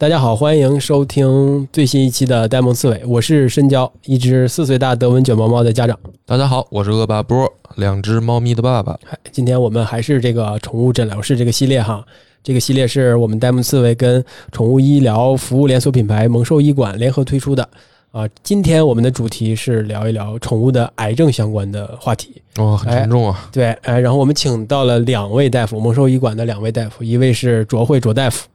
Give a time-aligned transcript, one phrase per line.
[0.00, 5.94] 大家好，欢迎收听最新一期的呆萌刺猬，我是深交，一只四岁大德文卷毛猫的家长。
[6.24, 7.46] 大家好，我是恶霸波，
[7.76, 8.98] 两只猫咪的爸爸。
[9.04, 12.02] 嗨，今天我们还是这个宠物诊疗室这个系列哈，
[12.42, 17.68] 这个系列是我们呆萌刺猬跟宠物医疗服务连锁品牌萌兽医馆联合推出的
[18.10, 18.26] 啊。
[18.42, 22.40] 今天我们的主题是聊一聊宠物的癌症相关的话题。
[22.56, 23.50] 哦，很沉重啊。
[23.52, 28.48] 对，哎，然后我们请到了两位大夫，萌兽医馆的两位大夫，一位是卓慧卓大夫。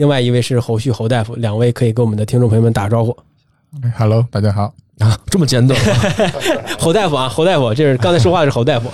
[0.00, 3.14] 另外一位是侯旭侯大夫，两位可以跟我们的听众朋友们打招呼。
[3.98, 4.72] Hello，大家好。
[4.98, 5.78] 啊，这么简短。
[6.80, 8.88] 侯大夫啊，侯大夫，这是刚才说话的是侯大夫。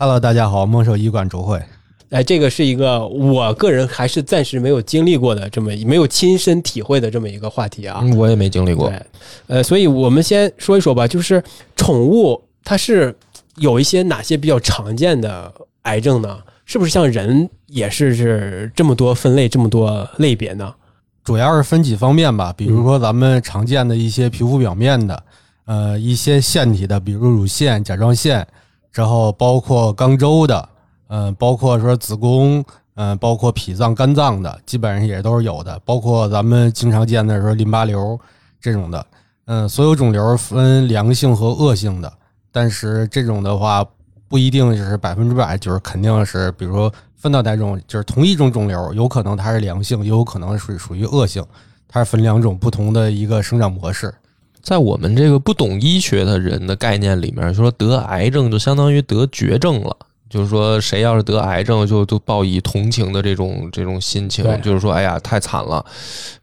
[0.00, 1.62] Hello，大家好，孟兽医馆卓慧。
[2.08, 8.00] 哎，这个是一个我个人还是暂时没有经历过的这么没有亲身体会的这么一个话题啊。
[8.02, 8.88] 嗯我也没经历过。
[8.88, 9.02] 对，
[9.46, 11.40] 呃，所以我们先说一说吧，就是
[11.76, 13.14] 宠物它是
[13.58, 16.36] 有一些哪些比较常见的癌症呢？
[16.70, 20.72] 是不是像人也是是这么多分类、这么多类别呢？
[21.24, 25.20] 主要是分几方面吧，比如说咱们常见的一些皮肤表面的，
[25.64, 28.46] 呃，一些腺体的，比如乳腺、甲状腺，
[28.92, 30.68] 然后包括肛周的，
[31.08, 35.76] 嗯、包括说子宫，嗯、包括脾脏、肝脏的，基本上也都是有的。
[35.84, 38.16] 包括咱们经常见的说淋巴瘤
[38.60, 39.04] 这种的，
[39.46, 42.12] 嗯、所有肿瘤分良性和恶性的，
[42.52, 43.84] 但是这种的话
[44.30, 51.44] 不一定就是百分之百，就是肯定是，比如说分到哪种，就是同一种肿瘤，有可能它是良性，也有可能是属于恶性，
[51.88, 54.14] 它是分两种不同的一个生长模式。
[54.62, 59.96] 在我们这个不懂医学的人的概念里面，说得癌症就相当于得绝症了。
[60.28, 65.84] 就是说，谁要是得癌症，就就报以同情的这种这种心情，就是说，哎呀，太惨了。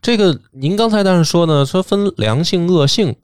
[0.01, 3.15] 这个您刚才但是说呢，说分良性、恶性，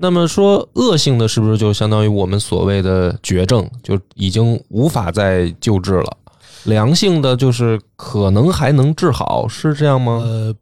[0.00, 6.16] 那么说恶性的是不是就相当于我们所谓的绝症，就已经无法再救治了？
[6.64, 10.22] 良性的就是可能还能治好，是这样吗？
[10.24, 10.54] 呃，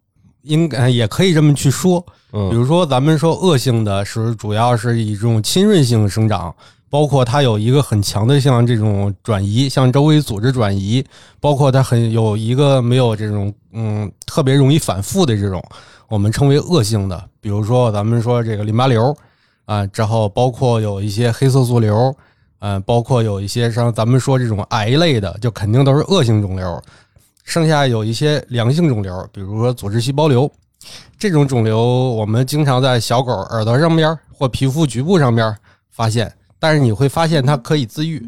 [0.43, 2.01] 应该也可以这么去说。
[2.01, 6.55] 比嗯如说，咱们说恶性的是主要是以这种侵润性生长，
[6.91, 11.05] 包括它有一个很强的像这种转移，像周围组织转移，
[11.41, 15.63] 包括它很有一个没有这种嗯特别容易反复的这种，
[16.09, 17.23] 我们称为恶性的。
[17.41, 19.17] 比如说，咱们说这个淋巴瘤
[19.67, 22.17] 啊，之后包括有一些黑色素瘤，
[22.61, 26.83] 嗯、包括有一些像咱们说这种癌类的，就肯定都是恶性肿瘤。
[27.45, 30.51] 剩下有一些良性肿瘤，比如说组织细胞瘤。
[31.19, 35.57] 这种肿瘤我们经常在小狗耳朵上边或皮肤局部上边
[35.91, 38.25] 发现，但是你会发现它可以自愈，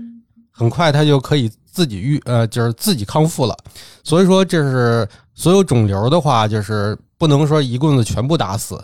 [0.51, 3.57] 很快它就可以自己愈，呃，就是自己康复了。
[4.03, 8.83] 所以说，这是所有肿瘤的话，就是不能说一棍子全部打死。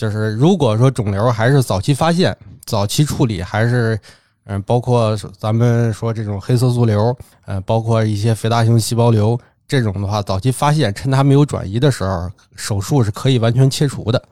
[0.00, 2.34] 就是如果说肿瘤还是早期发现、
[2.64, 4.00] 早期处理，还是
[4.44, 9.38] 嗯，包括咱们说这种黑色素瘤，嗯，包括一些肥大性细胞瘤。
[9.68, 14.22] 这种的话，早期发现，趁它没有转移的时候，手术是可以完全切除的。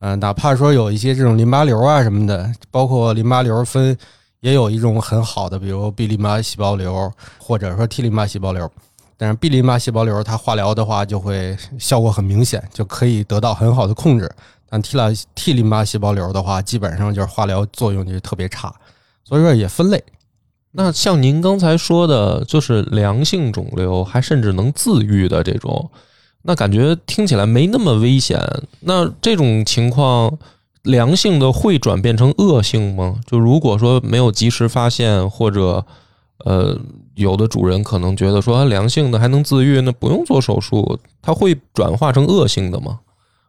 [0.00, 3.96] 嗯、哪怕说有一些这种淋巴瘤啊什么的，包括淋巴瘤分，
[4.40, 8.70] 也有一种很好的，比如 B 淋巴细胞瘤，或者说 T 淋巴细胞瘤。
[9.16, 14.30] 但是 B 淋巴细胞瘤，它化疗的话就会效果很明显，就可以得到很好的控制。
[14.74, 18.74] 但 T 淋 T 淋巴细胞瘤的话，基本上就是化疗作用就特别差，
[19.22, 20.02] 所以说也分类。
[20.72, 25.88] 那像您刚才说的，就是良性肿瘤，还甚至能自愈的这种，
[26.42, 28.40] 那感觉听起来没那么危险。
[28.80, 30.36] 那这种情况，
[30.82, 33.20] 良性的会转变成恶性吗？
[33.24, 35.86] 就如果说没有及时发现，或者
[36.44, 36.76] 呃，
[37.14, 42.98] 有的主人可能觉得说良性的还能自愈，那不用做手术，它会转化成恶性的吗？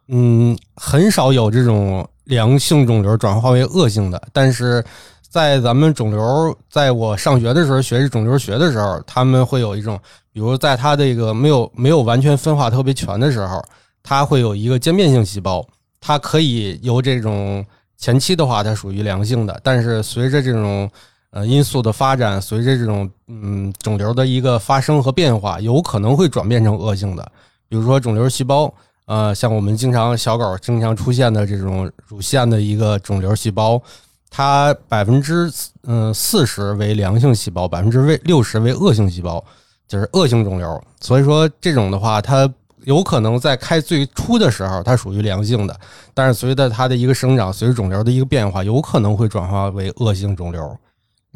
[0.07, 4.83] 嗯，很少有这种良性肿瘤转化为恶性的，但是
[5.27, 9.99] 在咱们肿瘤，在我上学的时候学这肿瘤学的时候，他们会有一种，
[10.31, 13.63] 比如在它这个没有没有完全分化特别全的时候，
[14.03, 15.67] 它会有一个渐变性细胞，
[15.99, 17.65] 它可以由这种
[17.97, 20.87] 前期的话，它属于良性的，但是随着这种
[21.31, 27.31] 呃因素的发展，随着这种嗯肿瘤的一个发生和变化，有可能会转变成恶性的，
[27.67, 28.71] 比如说肿瘤细胞。
[29.05, 33.81] 呃，像我们经常小狗经常出现的这种乳腺的一个肿瘤细胞，
[34.29, 35.51] 它百分之
[35.83, 39.43] 嗯四十为良性细胞，百分之为六十为恶性细胞，
[39.87, 40.83] 就是恶性肿瘤。
[40.99, 42.51] 所以说这种的话，它
[42.83, 45.79] 有可能在开最初的时候它属于良性的，
[46.13, 50.63] 但是随着它的一个生长，随着肿瘤的一个变化，有可能会转化为恶性肿瘤。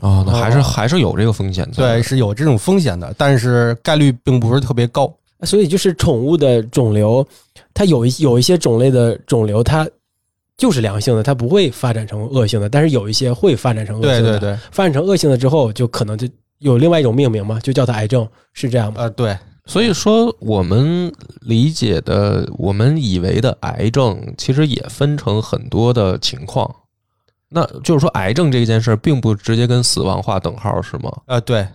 [0.02, 1.94] 哦，那还是哦还是有这个风险在的。
[1.94, 5.14] 对，是有这种风险的，但是概率并不是特别高。
[5.44, 7.26] 所以就是宠物的肿瘤，
[7.74, 9.88] 它有一有一些种类的肿瘤，它
[10.58, 14.32] 就是良性的，它不会发展成恶性的，但是有一些会发展成恶性的。
[14.32, 16.28] 对对对，发展成恶性的之后，就可能就
[16.58, 19.02] 有另外一种命名嘛，就叫它癌症，是这样吗？
[19.04, 26.76] 呃，对，所以说，我们理解的、我们以为的癌症，其实也分成很多的情况。
[27.52, 31.12] 那就是说，癌症这件事儿，并不直接跟死亡划等号，是吗？
[31.26, 31.68] 呃，对，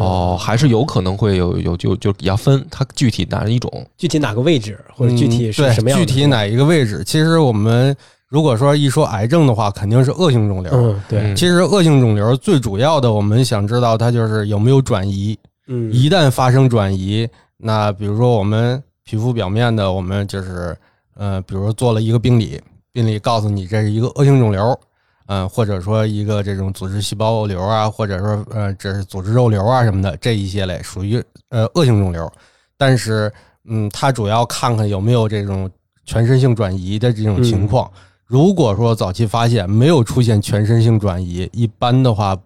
[0.00, 3.86] 哦，还是有可能会有有就就要分它具体哪一种。
[3.96, 6.04] 具体哪个位置或者具体是什么样的？
[6.04, 7.02] 具体哪一个位置？
[7.04, 7.94] 其实我们
[8.28, 10.72] 如果说一说癌症的话，肯定是恶性肿瘤。
[10.72, 15.38] 嗯，对，嗯其实恶性肿瘤最主要的，我们想知道它就是有没有转移。
[15.66, 20.76] 嗯，一旦发生转移，那比如说我们皮肤表面的，我们就是
[21.16, 22.60] 呃，比如说做了一个病理，
[22.92, 24.78] 病理告诉你这是一个恶性肿瘤，
[25.26, 32.30] 嗯、或者说一个这种组织细胞瘤啊，或者说呃这是组织肉瘤啊什么的，这一些类属于呃恶性肿瘤。
[32.76, 33.32] 但是
[33.64, 35.70] 嗯，它主要看看有没有这种
[36.04, 37.90] 全身性转移的这种情况。
[38.26, 42.36] 如果说早期发现没有出现全身性转移，一般的话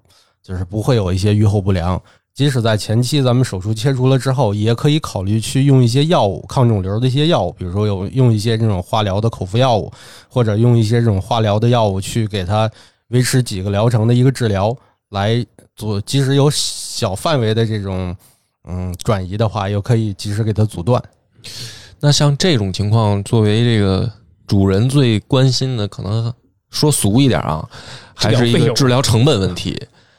[0.43, 2.01] 就是不会有一些预后不良。
[2.39, 9.91] 即使在前期咱们手术切除了之后，也可以考虑去用一些药物，抗肿瘤的一些药物，比如说有用一些这种化疗的口服药物，
[10.29, 12.71] 或者用一些这种化疗的药物去给它
[13.09, 14.73] 维持几个疗程的一个治疗，
[15.09, 15.45] 来
[15.75, 16.01] 做。
[16.03, 18.15] 即使有小范围的这种
[18.69, 21.03] 嗯转移的话，又可以及时给它阻断。
[21.99, 24.09] 那像这种情况，作为这个
[24.47, 26.33] 主人最关心的，可能
[26.71, 27.69] 说俗一点啊，
[28.15, 29.77] 还是一个治疗成本问题。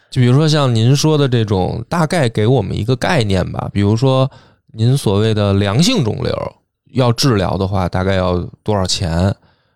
[0.09, 3.69] 就比如说像您说的这种，大概给我们一个概念吧。
[3.71, 4.29] 比如说
[4.73, 6.35] 您所谓的良性肿瘤
[6.93, 9.35] 要治疗的话，大概要多少钱？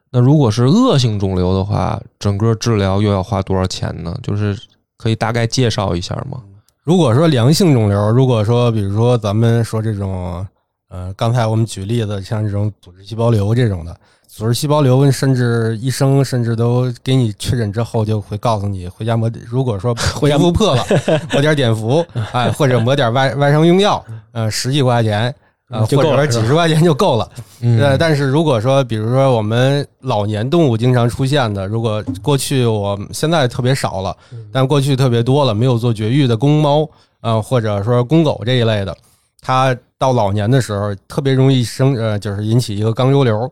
[0.10, 4.16] 那如果是恶性肿瘤的话，整个治疗又要花多少钱呢？
[4.22, 4.58] 就是
[4.98, 6.42] 可以大概介绍一下吗？
[6.84, 10.46] 如果说良性肿瘤，如果说比如说咱们说这种，
[10.90, 13.96] 呃，刚才我们举例子，像这种组织细胞瘤这种的，
[14.36, 20.84] 组织细胞瘤，甚至医生甚至都给你确诊之后，就会告诉你回家抹，如果说 回家皮肤破了，
[21.32, 25.34] 抹点碘伏，哎，或者抹点外外伤用药，呃，十几块钱，
[25.70, 27.30] 呃，或者说几十块钱就够了。
[27.62, 34.18] 嗯呃，但是如果说，比如说我们老年动物经常出现的，如果过去我现在特别少了，
[34.52, 36.90] 但过去特别多了，没有做绝育的公猫，
[37.22, 38.98] 呃，或者说公狗这一类的，
[39.42, 43.48] 它到老年的时候特别容易生，呃，就是引起一个肛周瘤。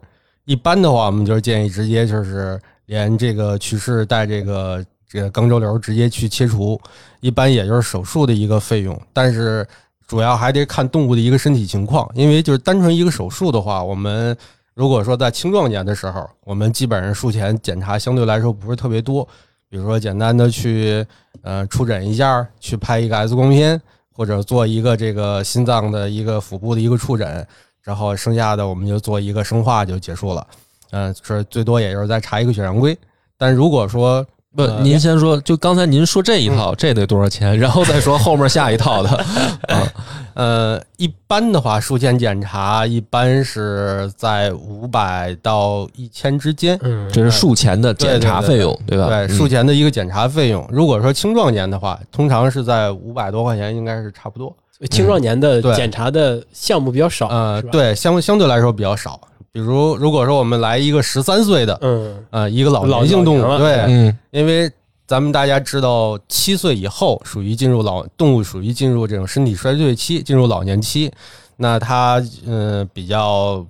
[0.51, 6.77] 一般的话，我们就是建议直接就是连这个去世带这个这个肛周瘤直接去切除，
[7.21, 9.65] 一般也就是手术的一个费用，但是
[10.05, 14.35] 主要还得看动物的一个身体情况，因为就是单纯一个手术的话，我们
[14.73, 19.25] 如果说在青壮年的时候，我们基本上术前检查相对来说不是特别多，
[19.69, 21.05] 比如说简单的去
[21.43, 23.81] 呃触诊一下，去拍一个 X 光片，
[24.11, 27.47] 或者做一个这个心脏的一个腹部的一个触诊，
[27.83, 30.45] 然后剩下的我们就做一个生化就结束了。
[30.91, 32.97] 嗯、这最多也就是再查一个血常规。
[33.37, 37.57] 但如果说不，呃您先说，就刚才您说这一套，这得多少钱？
[37.57, 39.09] 然后再说后面下一套的。
[39.73, 39.93] 啊，
[40.35, 46.77] 呃，一般的话，术前检查一般是在五百到一千之间。
[46.81, 49.07] 嗯，这是术前的检查费用，对吧？
[49.07, 54.53] 对，嗯术前的一个检查费用，如果说青壮年的话，通常是在五百多块钱，应该是差不多。
[54.89, 59.19] 青壮年的检查的项目比较少，呃，对，相相对来说比较少。
[59.51, 64.71] 比如，如果说我们来一个十三岁的，嗯，呃，一个老年性动物，对，嗯因为
[65.05, 71.11] 咱们大家知道，七岁以后属于进入老动物，属于进入这种身体衰退期，进入老年期。
[71.57, 73.65] 那它嗯、呃比较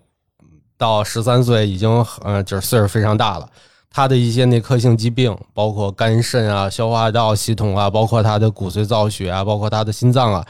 [0.77, 1.89] 到十三岁已经
[2.24, 3.50] 呃就是岁数非常大了，
[3.89, 10.46] 它的一些内科性疾病，包括肝肾啊、消化道系统啊，包括它的骨髓造血啊，包括它的心脏啊，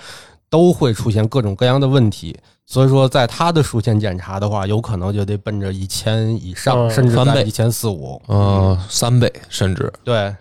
[0.51, 2.37] 都会出现各种各样的问题。
[2.67, 8.21] 所以说，在它的术前检查的话，有可能就得奔着一千以上，嗯甚至在一千四五。
[8.27, 10.33] 呃，三倍甚至，对，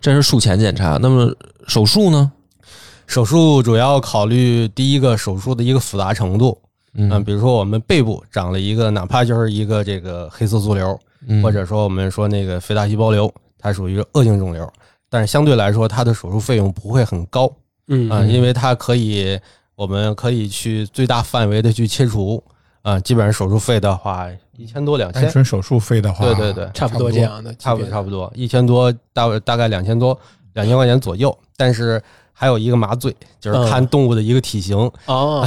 [0.00, 0.96] 这是术前检查。
[1.02, 1.34] 那么
[1.66, 2.30] 手术呢？
[3.06, 6.56] 手术主要考虑第一个手术的一个复杂程度，
[6.94, 14.66] 嗯，嗯比如说我们背部长了一个，哪怕就是一个这个黑色素瘤，嗯或者说我们说那个肥大细胞瘤，它属于恶性肿瘤，
[15.10, 17.50] 但是相对来说它的手术费用不会很高
[17.88, 19.38] 嗯啊、因为它可以，
[19.74, 22.42] 我们可以去最大范围的去切除
[22.82, 26.68] 啊、基本上手术费的话一千多两千，单纯手术费的话，对对对。
[26.74, 28.30] 差不多这样的，差不多差不多。
[28.34, 30.18] 一千多大大概两千多
[30.52, 32.00] 两千块钱左右，但是
[32.32, 33.70] 还有一个麻醉，就是嗯。
[33.70, 34.76] 看动物的一个体型，
[35.06, 35.46] 哦，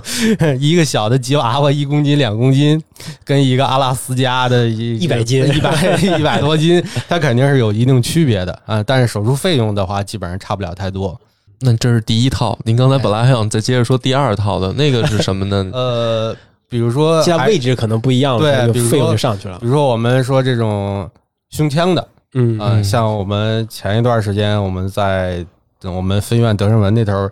[0.58, 2.82] 一个小的吉娃娃一公斤两公斤，
[3.22, 8.82] 跟一个阿拉斯加的一100斤一百 一百多斤，它肯定是有一定区别的啊。
[8.82, 11.20] 但是手术费用的话，基本上差不了太多。
[11.60, 12.58] 那这是第一套。
[12.64, 15.68] 您刚才本来还想再接着说第二套的，那个是什么呢？
[15.74, 16.36] 呃，
[16.68, 19.66] 比如说现在位置可能不一样了，对比如说这个费用就上去了比。
[19.66, 21.10] 如说我们说这种
[21.50, 25.44] 胸腔的，嗯像我们前一段时间我们在
[25.84, 27.28] 我们分院德胜门那头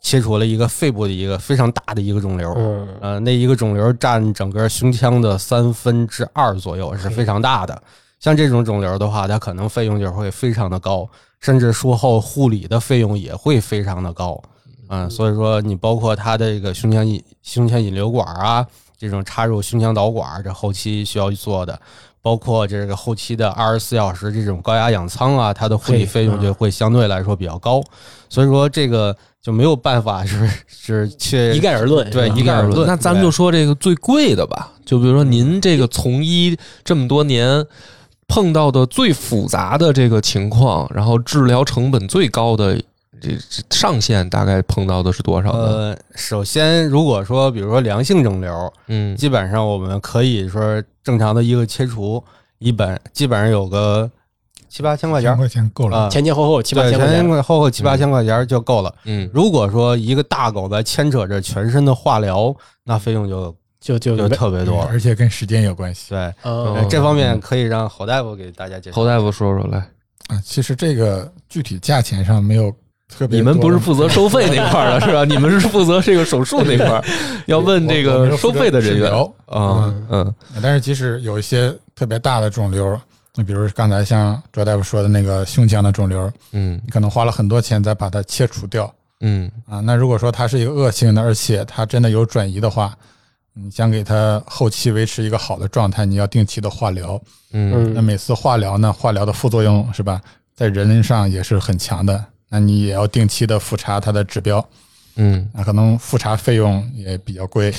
[0.00, 7.82] 切除了一个肺部的一个非常大的一个肿瘤，嗯呃，那一个肿瘤占整个胸腔的三分之二左右，是非常大的。
[8.20, 11.08] 像这种肿瘤的话，它可能费用就会非常的高，
[11.40, 14.40] 甚至术后护理的费用也会非常的高。
[14.88, 18.66] 嗯，所以说你包括它的这个胸腔引胸腔引流管啊，
[18.98, 21.78] 这种插入胸腔导管，这后期需要做的，
[22.22, 27.82] 包括这个后期的二十四小时这种高压氧舱啊，它的护理费用就会相对来说比较高。
[28.30, 37.64] 所以说这个就没有办法 是是去一概而论，对一概而论那咱们就说这个最贵的吧，就比如说您这个从医这么多年
[38.28, 42.76] 碰到的最复杂的这个情况，然后治疗成本最高的
[43.20, 45.58] 这这上限大概碰到的是多少呢？
[45.58, 52.22] 呃，首先如果说比如说良性肿瘤，嗯基本上我们可以说正常的一个切除，
[52.58, 54.08] 一本基本上有个
[54.68, 55.98] 七八千块钱千块钱够了。
[55.98, 58.94] 啊，前前后后七八千块钱，前前后后七八千块钱就够了。
[59.04, 62.54] 嗯如果说一个大狗在牵扯着全身的化疗，
[62.84, 64.82] 那费用就就就就特别多。
[64.90, 66.34] 而且跟时间有关系对，
[66.88, 68.96] 这方面可以让侯大夫给大家介绍。
[68.96, 69.78] 侯大夫说说来，
[70.28, 70.40] 啊。
[70.44, 72.74] 其实这个具体价钱上没有
[73.08, 75.24] 特别你，们不是负责收费那块儿的 是吧？
[75.24, 77.04] 你们是负责这个手术那块儿，
[77.46, 79.10] 要问这个收费的人员
[79.46, 83.00] 啊，嗯但是即使有一些特别大的肿瘤，
[83.34, 89.80] 你比如刚才像卓大夫说的那个胸腔的肿瘤，嗯你可能花了很多钱再把它切除掉嗯啊。
[89.80, 92.94] 那如果说它是一个恶性的，而且它真的有转移的话，
[93.54, 97.20] 你想给他后期维持一个好的状态，你要定期的化疗。
[97.52, 100.20] 嗯那每次化疗呢，化疗的副作用是吧，
[100.54, 102.24] 在人上也是很强的。
[102.50, 104.66] 那你也要定期的复查它的指标，
[105.16, 107.74] 嗯，那可能复查费用也比较贵，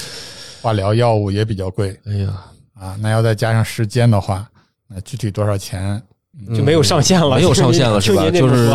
[0.61, 2.95] 化疗药物也比较贵哎呀，啊。
[2.99, 4.47] 那要再加上时间的话，
[4.87, 6.01] 那具体多少钱，
[6.55, 8.69] 就没有上限了，没有上限了 是吧就是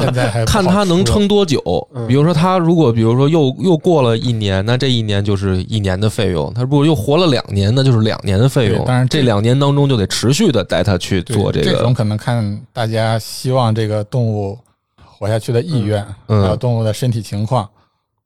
[0.46, 1.60] 看他能撑多久
[1.94, 2.06] 嗯。
[2.06, 8.78] 比如说，他如果比如说又又过了一年，那这一年就是一年的费用；他如果又活了两年，那就是两年的费用。
[8.78, 11.72] 对当然这这两年当中就得持续的带他去做这个。
[11.72, 14.58] 这种可能看大家希望这个动物
[15.04, 17.68] 活下去的意愿，嗯还有动物的身体情况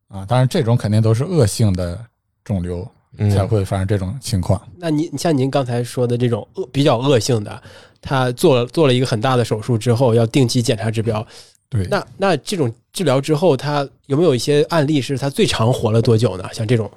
[0.09, 0.25] 啊。
[0.27, 1.99] 当然，这种肯定都是恶性的
[2.45, 2.87] 肿瘤
[3.19, 4.61] 嗯才会发生这种情况。
[4.77, 7.63] 那您像您刚才说的这种恶比较恶性的，
[8.01, 11.27] 他做了做了一个很大的手术之后，要定期检查指标。
[11.71, 16.45] 对，那那这种治疗之后，他有没有一些案例是他最长活了多久呢？
[16.51, 16.91] 像这种，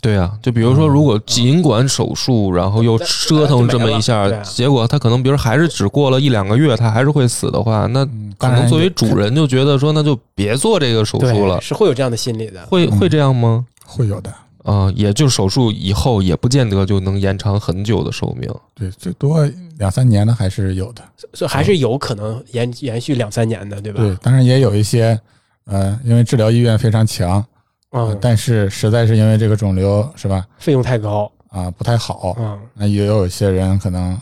[0.00, 11.60] 对啊，就比如说，如果尽管手术，然后又折腾这么一下啊，结果他可能比如还是只过了一两个月，他还是会死的话，那嗯可能作为主人就觉得说，那就别做这个手术了。
[11.60, 12.60] 是会有这样的心理的。
[12.60, 13.66] 嗯会会这样吗？
[13.84, 14.32] 会有的。
[14.62, 18.48] 啊、也就手术以后也不见得就能延长很久的寿命。
[18.74, 19.44] 对，最多
[19.76, 21.02] 两三年的还是有的。
[21.34, 24.00] 所以还是有可能延延续两三年的，对吧？
[24.00, 25.18] 对，当然也有一些，
[25.64, 27.44] 呃，因为治疗意愿非常强，
[27.90, 34.16] 呃嗯，但是实在是因为这个肿瘤是吧，费用太高，啊、不太好，嗯，那也有一些人可能，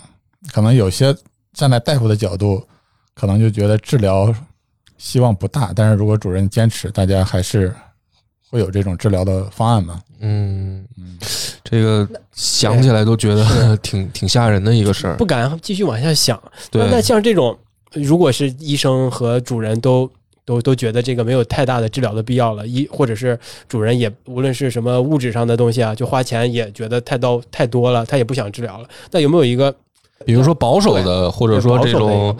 [0.51, 1.15] 可能有些
[1.53, 2.63] 站在大夫的角度，
[3.13, 4.33] 可能就觉得治疗
[4.97, 7.71] 希望不大，但是如果主任坚持，大家还是
[8.49, 10.01] 会有这种治疗的方案嘛。
[10.21, 11.17] 嗯，嗯，
[11.63, 15.25] 这个想起来都觉得 挺挺吓人的一个事儿不。
[15.25, 16.41] 敢继续往下想。
[16.71, 17.57] 那那，像这种，
[17.93, 20.09] 如果是医生和主人都
[20.45, 23.37] 都都觉得这个没有太大的治疗的必要了，医或者是
[23.67, 28.87] 主人也无论是什么物质上的东西啊，就花钱也觉得太到太多了，他也不想治疗了。
[29.11, 29.73] 那有没有一个
[30.25, 32.37] 比如说保守的，或者说这保守种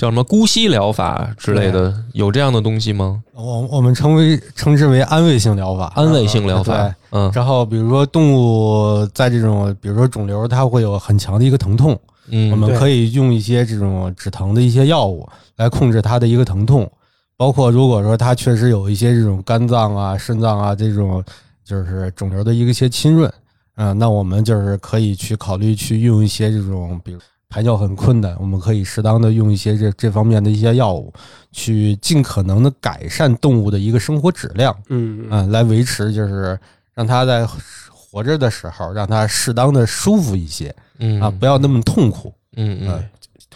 [0.00, 3.22] 叫什么姑息疗法之类的，有这样的东西吗？
[3.34, 7.30] 我我们称为称之为安慰性疗法，安慰性疗法，嗯。
[7.34, 16.90] 然后比如说动物在这种，比如说肿瘤，它会有很强的一个疼痛，嗯，我们可以用一些这种止疼的一些药物来控制它的一个疼痛，
[17.36, 21.22] 包括如果说它确实有一些这种肝脏啊、肾脏啊这种
[21.62, 23.30] 就是肿瘤的一个些侵润，
[23.76, 27.18] 嗯、那我们就是可以去考虑去用一些这种，比如
[27.50, 31.12] 排尿很困难，我们可以适当的用一些这这方面的一些药物，
[31.50, 34.74] 去尽可能的改善动物的一个生活质量。
[34.88, 36.58] 嗯啊，来维持就是
[36.94, 37.44] 让它在
[37.92, 42.32] 活着的时候，让它适当的舒服一些嗯啊，不要那么痛苦。
[42.56, 43.04] 嗯嗯。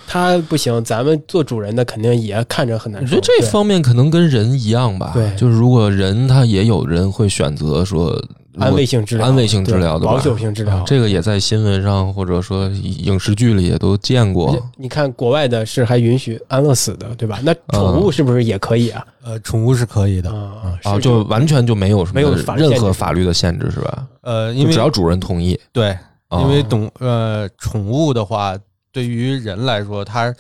[0.07, 3.17] 它不行，咱们做主人的肯定也看着很难受。
[3.17, 8.21] 我觉得这方面可能跟人一样吧，对就是如果人他也有人会选择说
[8.59, 14.57] 安慰性治疗、安慰性治疗的保守性治疗啊，这个也在新闻上或者说影视剧里也都见过。
[14.77, 17.41] 你看国外的是还允许安乐死的，对吧？
[17.43, 19.05] 那嗯宠物是不是也可以啊？
[19.23, 24.07] 呃，宠物是可以的，啊啊，就完全就没有什么没有任何法律的限制，是吧？
[24.23, 25.97] 呃，因为只要主人同意，对，
[26.29, 28.57] 啊因为动呃宠物的话，
[28.93, 30.35] 对于人来说，它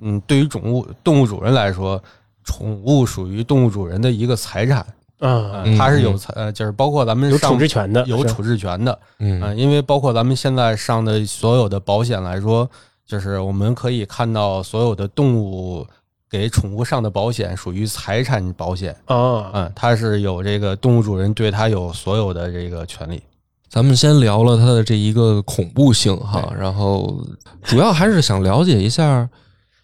[0.00, 2.02] 嗯，对于宠物动物主人来说，
[2.44, 4.86] 宠物属于动物主人的一个财产，啊，
[5.20, 12.68] 嗯它是有呃，就是包括咱们有处置权的，有处置权的，嗯嗯，因为包括咱们现在上的所有的保险来说，
[13.06, 15.86] 就是我们可以看到所有的动物
[16.30, 23.22] 给宠物上的保险属于财产保险，啊，嗯，它是有这个动物主人对它有所有的这个权利。
[23.68, 27.20] 咱们先聊了它的这一个恐怖性哈，然后
[27.62, 29.28] 主要还是想了解一下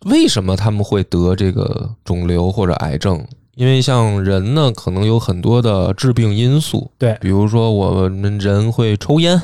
[0.05, 3.27] 为什么他们会得这个肿瘤或者癌症。
[3.55, 9.39] 因为像人呢，可能有很多的致病因素，对比如说我们人会抽烟，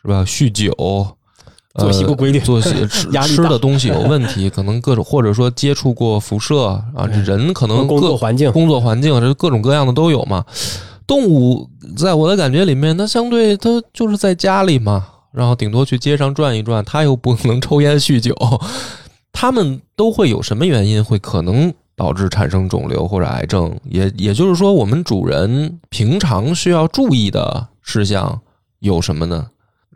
[0.00, 0.24] 是吧？
[0.24, 1.16] 酗酒，
[1.76, 10.44] 作息不规律呃作息吃 吃的东西有问题， 可能各种或者说接触过辐射啊，这人可能工各作环境工作环境，这各种各样的都有嘛。
[11.06, 18.34] 动物在我的感觉里面，它相对它就是在家里嘛，然后顶多去街上转一转，它又不能抽烟酗酒，
[19.32, 23.78] 它们都会有什么原因会可能导致产生肿瘤或者癌症？
[23.84, 28.40] 也也就是说，我们主人平常需要注意的事项
[28.80, 29.48] 有什么呢？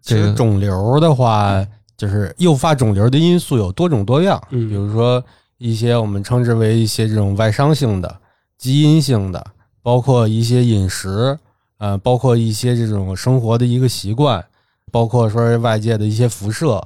[0.02, 5.22] 其实这个肿瘤的话，就是诱发肿瘤的因素有多种多样，嗯比如说
[5.58, 8.16] 一些我们称之为一些这种外伤性的、
[8.56, 9.44] 基因性的，
[9.82, 11.36] 包括一些饮食，
[11.78, 14.44] 呃，包括一些这种生活的一个习惯，
[14.92, 16.80] 包括说外界的一些辐射，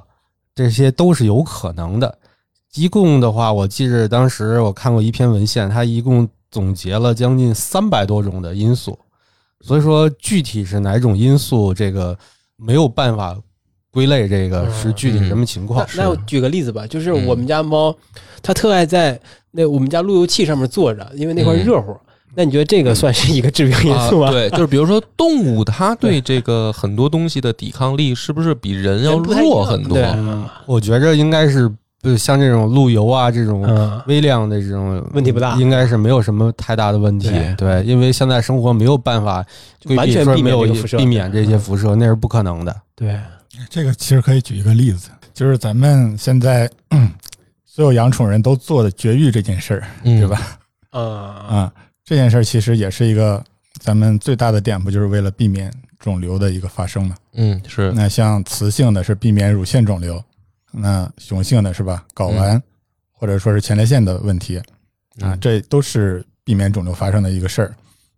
[0.55, 2.17] 这些都是有可能的。
[2.75, 8.97] 一共的话，我记着当时我看过一篇文献，它一共总结了将近三百多种的因素，
[9.61, 12.17] 所以说具体是哪种因素，这个
[12.57, 13.37] 没有办法
[13.91, 16.03] 归类，这个是具体什么情况那。
[16.03, 17.95] 那我举个例子吧，就是我们家猫，
[18.41, 19.19] 它特爱在
[19.51, 21.95] 那我们家路由器上面坐着，因为那块儿热乎。
[22.35, 24.29] 那你觉得这个算是一个致病因素吗？
[24.29, 29.95] 啊对，就是比如说动物，它对这个很多东西的抵抗力是不是比人要弱很多？
[30.65, 31.71] 我觉着应该是
[32.03, 37.29] 呃像这种路由啊这种嗯，微量的这种问题不大应该是没有什么太大的问题。
[37.29, 39.43] 对对，因为现在生活没有办法
[39.85, 40.57] 规完全避免
[40.97, 42.75] 避免这些辐射，那是不可能的。
[42.95, 43.19] 对，
[43.69, 47.09] 这个其实可以举一个例子，就是咱们现在、 嗯
[47.65, 50.39] 所有养宠人都做的绝育这件事儿，嗯对吧？
[50.91, 51.01] 啊，
[51.49, 51.73] 啊，
[52.05, 53.43] 这件事儿其实也是一个
[53.79, 57.15] 咱们最大的点，不就是为了避免肿瘤的一个发生嘛？
[57.33, 60.23] 嗯，是，那像雌性的是避免乳腺肿瘤，
[60.73, 62.05] 那雄性的是吧？
[62.15, 62.61] 睾丸、
[63.11, 64.63] 或者说是前列腺的问题啊，
[65.21, 67.75] 嗯这都是避免肿瘤发生的一个事儿。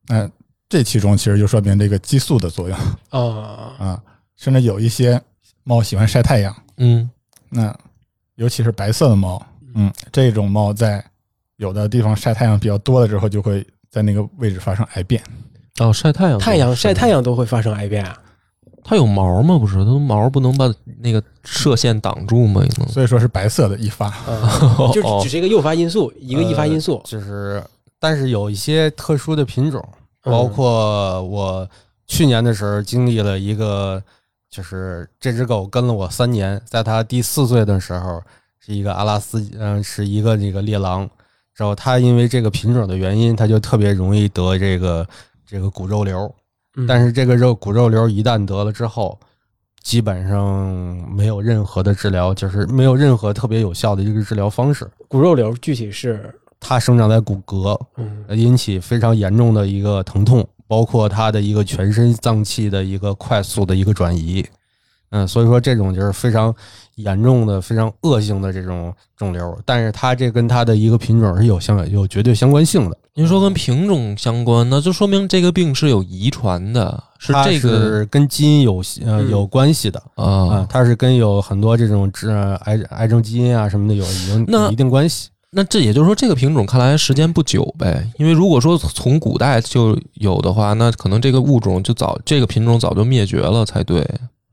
[0.07, 0.29] 那
[0.69, 2.77] 这其中其实就说明这个激素的作用
[3.09, 4.03] 啊， 啊，
[4.37, 5.21] 甚至有一些
[5.63, 7.09] 猫喜欢晒太阳，嗯
[7.49, 7.75] 那
[8.35, 11.03] 尤其是白色的猫，嗯，这种猫在
[11.57, 15.21] 有的地方晒太阳比较多了之后，就会在那个位置发生癌变。
[15.79, 18.17] 哦，晒太阳，太阳晒太，阳都会发生癌变啊。
[18.87, 19.57] 它有毛吗？
[19.57, 22.63] 不是，它毛不能把那个射线挡住吗？
[22.87, 24.05] 所以说是白色的一发。
[24.09, 24.47] 啊，
[24.93, 27.01] 就只是一个诱发因素，一个易发因素呃。
[27.03, 27.63] 就是，
[27.99, 29.83] 但是有一些特殊的品种，
[30.23, 31.67] 嗯包括我
[32.05, 33.99] 去年的时候经历了一个，
[34.51, 38.21] 就是这只狗跟了我三年，在它第四岁的时候
[38.59, 41.09] 是一个阿拉斯，嗯、是一个这个猎狼，
[41.55, 45.07] 然后它因为这个品种的原因，它就特别容易得这个
[45.43, 46.31] 这个骨肉瘤，
[46.75, 49.19] 嗯但是这个肉骨肉瘤一旦得了之后。
[49.85, 50.73] 基本上
[51.15, 54.89] 没有任何的治疗，就是没有任何特别有效的一个治疗方式。
[55.07, 64.43] 骨肉瘤具体是，它生长在骨骼，嗯引起非常严重的一个疼痛，包括它的一个全身脏器的一个快速的一个转移。
[65.15, 66.53] 嗯，所以说这种就是非常
[66.95, 72.97] 严重的、非常恶性的这种肿瘤，但是它这跟它的一个品种是有相有绝对相关性的。
[73.13, 80.67] 您说跟品种相关，那就说明这个病是有遗传的，是这个是跟基因有呃嗯有关系的啊啊，。
[80.69, 85.29] 它是跟有很多这种致呃癌癌症基因啊什么的有有那有一定关系。
[85.57, 88.05] 那这也就是说，这个品种看来时间不久呗。
[88.17, 94.05] 因为如果说从古代就有的话，那可能这个物种就早这个品种早就灭绝了才对，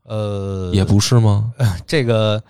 [0.05, 1.51] 呃，也不是吗？
[1.87, 2.41] 这个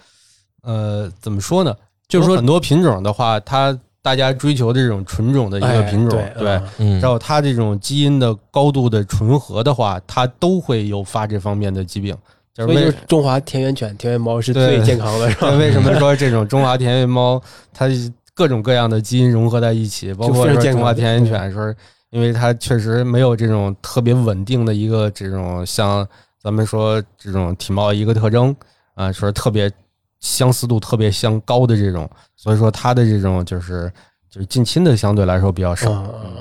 [0.64, 1.74] 呃怎么说呢？
[2.08, 6.52] 就是说很多品种的话，它大家追求这种纯种的一个哎品种，对对。
[6.54, 12.16] 啊嗯然后它这种基因的高度的纯合的话，它都会诱发这方面的疾病。
[12.54, 15.50] 就是为所以就是中华田园犬、田园猫是最健康的，是吧？
[15.58, 17.42] 为什么说这种中华田园猫，
[17.74, 17.88] 它
[18.36, 21.74] 各种各样的基因融合在一起，包括说中华田园犬，说
[22.12, 26.08] 因为它确实没有这种特别稳定的一个这种像
[26.44, 28.54] 咱们说这种体貌一个特征
[28.96, 29.72] 啊，说特别
[30.20, 33.92] 相似度特别相高的这种，所以说它的这种就是
[34.30, 35.90] 就是近亲的相对来说比较少。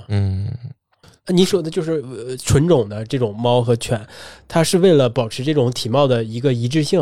[0.08, 0.48] 嗯，
[1.28, 4.04] 你说的就是呃纯种的这种猫和犬，
[4.48, 7.00] 它是为了保持这种体貌的一个一致性，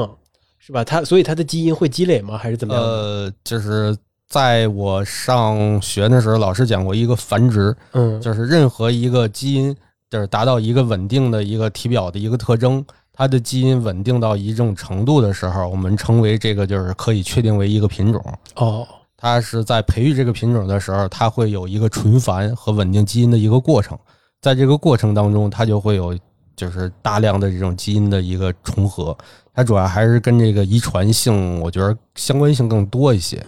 [0.58, 0.84] 是吧？
[0.84, 2.36] 它所以它的基因会积累吗？
[2.36, 2.82] 还是怎么样？
[2.82, 3.96] 呃，就是
[4.28, 9.74] 在我上学的时候，老师讲过一个繁殖，嗯，就是任何一个基因
[10.10, 18.20] 就是达到一个稳定的一个体表的一个特征，它的基因稳定到一种程度的时候，我们称为这个就是可以确定为一个品种。
[18.56, 23.96] 哦，它是在培育这个品种的时候，它会有一个纯繁和稳定基因的一个过程，
[24.40, 26.18] 在这个过程当中，它就会有
[26.56, 29.16] 就是大量的这种基因的一个重合。
[29.54, 33.44] 它主要还是跟这个遗传性，我觉得相关性更多一些。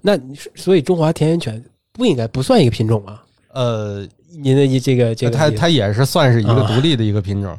[0.00, 0.18] 那
[0.54, 3.20] 所以中华田园犬不应该不算一个品种吗？
[3.52, 7.58] 呃，您的一这个这个它它也是算是一个啊独立的一个品种。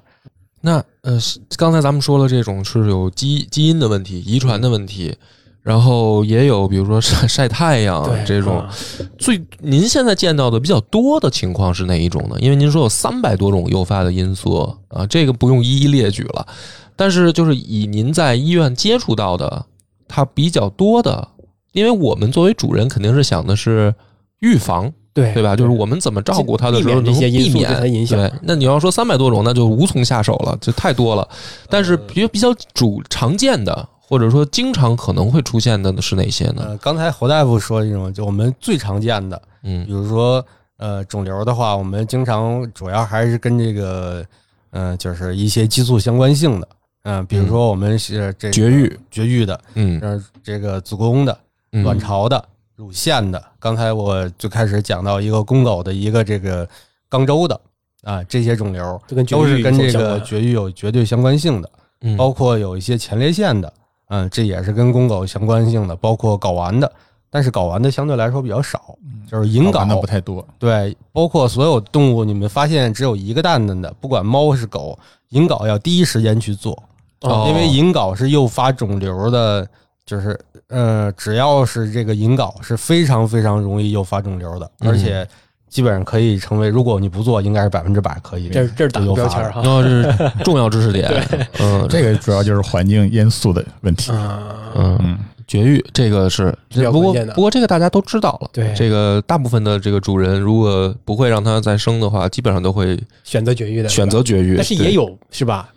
[0.62, 5.15] 那呃，是刚才咱们说了，这种是有基基因的问题、遗传的问题，
[5.62, 8.60] 然后也有比如说晒 晒太阳这种。
[8.60, 8.69] 啊
[9.17, 12.36] 最您现在见到的比较多的情况是哪一种呢？
[12.39, 16.47] 因为您说有三百多种诱发的因素啊，这个不用一一列举了。
[16.95, 19.65] 但是就是以您在医院接触到的，
[20.08, 21.29] 它比较多的，
[21.71, 23.95] 因为我们作为主人肯定是想的是
[24.39, 25.56] 预防，对对吧？
[25.56, 31.28] 就是我们怎么照顾它的时候避免这能些因素对避免它影响对，那你要说三百多种，那就无从下手了，就太多了。
[31.69, 36.63] 但是比比较主常见的，或者说经常可能会出现的是哪些呢？
[36.67, 39.86] 呃，刚才侯大夫说这种，就我们最常见的，嗯。
[39.86, 40.45] 比嗯如说
[40.78, 44.26] 呃肿瘤的话，我们经常主要还是跟这个
[44.72, 46.67] 嗯、呃就是一些激素相关性的，
[47.04, 49.00] 嗯、比如说我们是这个绝育。
[49.12, 50.00] 绝育的，嗯。
[50.02, 51.38] 呃，这个子宫的、
[51.72, 51.84] 嗯。
[51.84, 52.43] 卵巢的、
[52.80, 53.44] 乳腺的。
[53.60, 56.65] 刚才我就开始讲到一个公狗的一个这个
[57.10, 57.60] 肛周的
[58.04, 61.70] 啊，这些肿瘤都是育跟这个有绝育有绝对相关性的，
[62.02, 62.15] 嗯。
[62.15, 63.74] 包括有一些前列腺的，
[64.08, 66.89] 嗯，这也是跟公狗相关性的，包括睾丸的，
[67.30, 68.96] 但是睾丸的相对来说比较少，
[69.30, 74.98] 就是隐睾的不太多，对，包括所有动物，你们发现只有一个蛋蛋的，不管猫是狗，
[75.30, 76.82] 隐睾要第一时间去做，
[77.20, 79.68] 哦因为隐睾是诱发肿瘤的，
[80.10, 85.28] 就是呃，只要是这个引睾是非常非常容易诱发肿瘤的，嗯而且
[85.69, 88.50] 基本上可以成为，如果你不做，应该是百分之百可以。
[88.50, 89.62] 这这是打标签儿哈。
[89.63, 91.08] 哦，这是重要知识点。
[91.62, 94.12] 嗯，这个主要就是环境因素的问题。
[94.12, 98.50] 啊，嗯，嗯，绝育这个是比较不过关键的不过这个大家都知道了。
[98.52, 104.56] 对这个大部分的这个主人如果不会让它再生的话，基本上都会选择绝育的，选择绝育。
[104.56, 105.69] 但是也有是吧？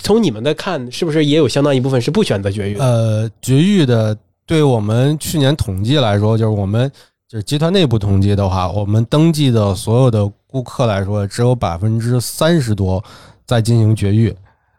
[0.00, 2.78] 从你们的看，是不是也有相当一部分是不选择绝育？
[2.78, 6.90] 呃，绝育的，对我们去年统计来说，就是我们
[7.28, 13.02] 就是集团内部统计的话，我们登记的所有的顾客来说，只有百分之三十多
[13.46, 14.34] 在进行绝育，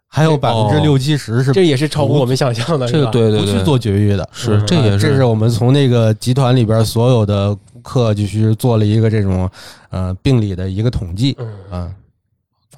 [0.07, 4.29] 还有百分之六七十是这也是超乎我们想象的，这个对对对不去做绝育的。
[4.31, 9.49] 是这也是这是我们从那个集团里边所有的顾客就去做了一个这种
[9.89, 11.35] 呃病理的一个统计。
[11.39, 11.95] 嗯，嗯，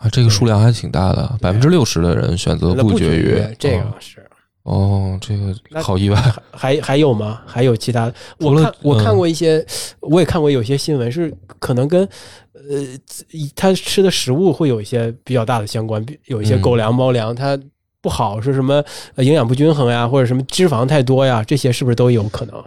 [0.06, 3.56] 啊，这个数量还挺大的，百分之六十的人选择那不绝育育。
[3.58, 4.24] 这个哦是
[4.64, 6.34] 哦，这个好意外。
[6.52, 7.42] 还还有吗？
[7.46, 8.12] 还有其他？
[8.40, 9.66] 我看我嗯看过一些，
[10.02, 12.08] 我也看过有些新闻是可能跟
[12.54, 17.58] 呃他吃的食物会有一些比较大的相关，比有一些嗯狗粮、猫粮它
[18.02, 18.84] 不好，是什么
[19.16, 22.64] 呃营养不均衡呀，或者什么脂肪太多呀，这些是不是都有可能？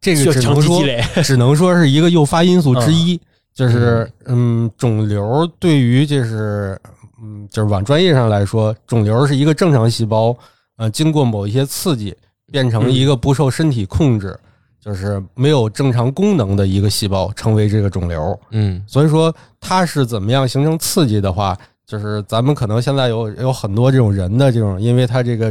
[0.00, 0.82] 这个只能说
[1.22, 3.18] 只能说是一个诱发因素之一，
[3.56, 6.78] 就是嗯，肿瘤对于就是
[7.22, 10.36] 嗯，就是往专业上来说，肿瘤是一个正常细胞，
[10.76, 12.14] 呃，经过某一些刺激
[12.52, 14.38] 变成一个不受身体控制，
[14.78, 18.38] 就是没有正常功能的一个细胞，成为这个肿瘤。
[18.50, 25.50] 嗯所以说它是怎么样形成刺激的话，就是咱们可能现在有有很多这种人的这种，因为它这个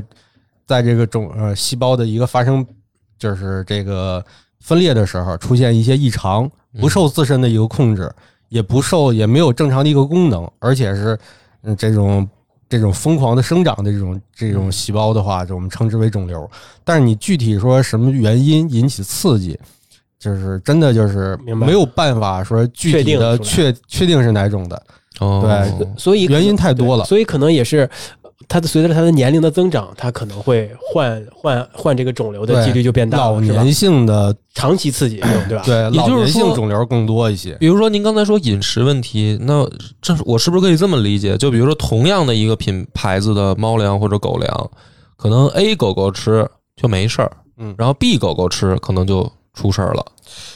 [0.68, 2.64] 在这个肿呃细胞的一个发生，
[3.18, 4.24] 就是这个
[4.60, 6.48] 分裂的时候出现一些异常，
[6.80, 8.12] 不受自身的一个控制，
[8.50, 11.18] 也不受也没有正常的一个功能，而且是
[11.64, 12.28] 嗯这种。
[12.68, 16.50] 这种疯狂的生长的这种这种细胞的话，就我们称之为肿瘤。
[16.84, 19.58] 但是你具体说什么原因引起刺激，
[20.18, 24.84] 就是真的就是没有办法说具体的确确定是哪种的。
[25.20, 25.44] 哦，
[25.78, 27.88] 对所以原因太多了所以可能也是。
[28.48, 33.40] 它的随着它的年龄的增长，它可能会患患患这个肿瘤的几率就变大老？
[33.40, 35.18] 年性的长期刺激，
[35.48, 35.64] 对吧？
[35.66, 37.54] 对老年也就是说性肿瘤更多一些。
[37.56, 39.68] 比如说您刚才说饮食问题，那
[40.02, 41.38] 这我是不是可以这么理解？
[41.38, 44.72] 就比如说同样的一个品牌子的猫粮或者狗粮，
[45.16, 50.06] 可能 A 狗狗吃就没事儿，嗯然后 B 狗狗吃可能就出事儿了，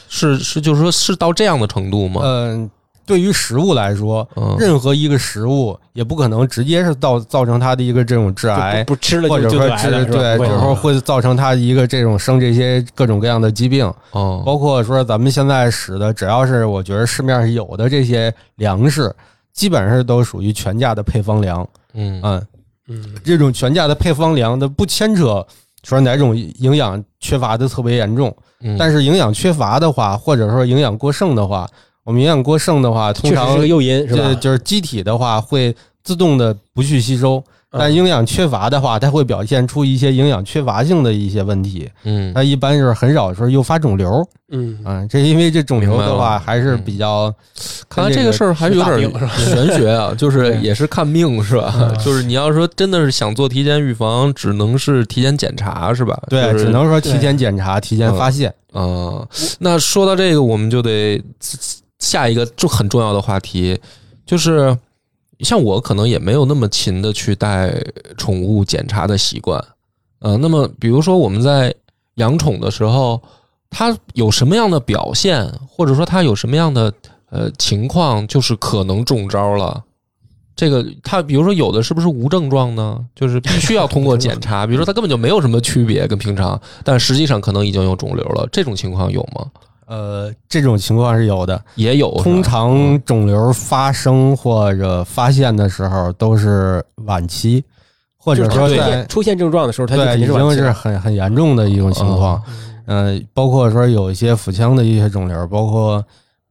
[0.10, 2.22] 是是，就是说是到这样的程度吗？
[2.24, 2.70] 嗯，
[3.10, 4.56] 对于食物来说，嗯。
[4.60, 13.92] 任何一个食物也不可能直接是造造成它的一个这种致癌不，不吃了或者说致对，不会就是说会造成它一个这种生这些各种各样的疾病。
[14.12, 19.12] 哦，包括说咱们现在使的，只要是我觉得市面上有的这些粮食，
[19.54, 21.68] 基本上都属于全价的配方粮。
[21.96, 22.22] 嗯。
[22.24, 22.48] 嗯，
[22.90, 23.16] 嗯。
[23.24, 25.44] 这种全价的配方粮的不牵扯
[25.84, 28.76] 说哪种营养缺乏的特别严重，嗯。
[28.78, 31.68] 但是营养缺乏的话，或者说营养过剩的话，
[32.10, 34.34] 我们营养过剩的话，通常诱因，是吧？
[34.42, 37.36] 就是机体的话会自动的不去吸收，
[37.70, 37.78] 嗯。
[37.78, 41.88] 但营养缺乏的话，它会表现出一些营养缺乏性的一些问题。
[42.06, 42.34] 嗯。
[42.34, 47.32] 它一般就是很少说诱发肿瘤，嗯，啊，这因为这肿瘤的话还是嗯比较，
[47.88, 51.72] 看来这个事儿还是有点玄学啊， 就是也是看命是吧？
[51.80, 51.96] 嗯。
[52.00, 56.20] 就是你要说真的是想做提前预防，只能是提前检查是吧？
[56.28, 58.52] 对，只能说提前检查、提前发现。
[58.74, 59.28] 啊、
[59.60, 61.20] 那说到这个，我们就得
[62.00, 63.80] 下一个就很重要的话题，
[64.26, 64.76] 就是
[65.40, 67.74] 像我可能也没有那么勤的去带
[68.18, 69.64] 宠物检查的习惯，
[70.20, 71.74] 呃，那么比如说我们在
[72.16, 73.22] 养宠的时候，
[73.70, 76.92] 它有什么样的表现，或者说它有什么样的
[77.30, 79.84] 呃情况，就是可能中招了。
[80.56, 83.00] 这个它，比如说有的是不是无症状呢？
[83.16, 88.46] 就是必须要通过检查， 比如说它根本就没有什么区别跟平常，但实际上可能已经有肿瘤了。
[88.52, 89.46] 这种情况有吗？
[89.90, 91.60] 呃，这种情况是有的。
[91.74, 97.64] 也有，通常肿瘤发生或者发现的时候都是晚期，
[98.16, 102.36] 或者说在出现症状的时候，它已经是很很严重的一种情况。
[102.36, 102.44] 哦
[102.86, 106.04] 嗯、包括说有一些腹腔的一些肿瘤，包括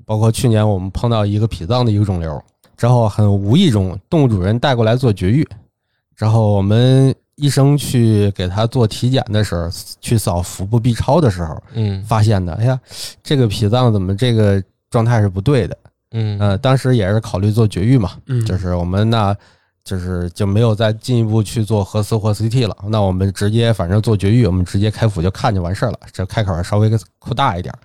[0.04, 2.42] 包括去年我们碰到一个脾脏的一个肿瘤，
[2.76, 5.48] 之后很无意中动物主人带过来做绝育，
[6.16, 9.70] 之后我们医生去给他做体检的时候，
[10.00, 12.78] 去扫腹部 B 超的时候嗯发现的，哎呀，
[13.22, 15.76] 这个脾脏怎么这个状态是不对的？
[16.12, 19.36] 嗯呃，当时也是考虑做绝育嘛，嗯就是我们那，
[19.84, 22.76] 就是就没有再进一步去做核磁或 CT 了。
[22.88, 27.78] 那我们直接反正做绝育，我们直接开腹就看就完事儿了，这开口稍微扩大一点儿。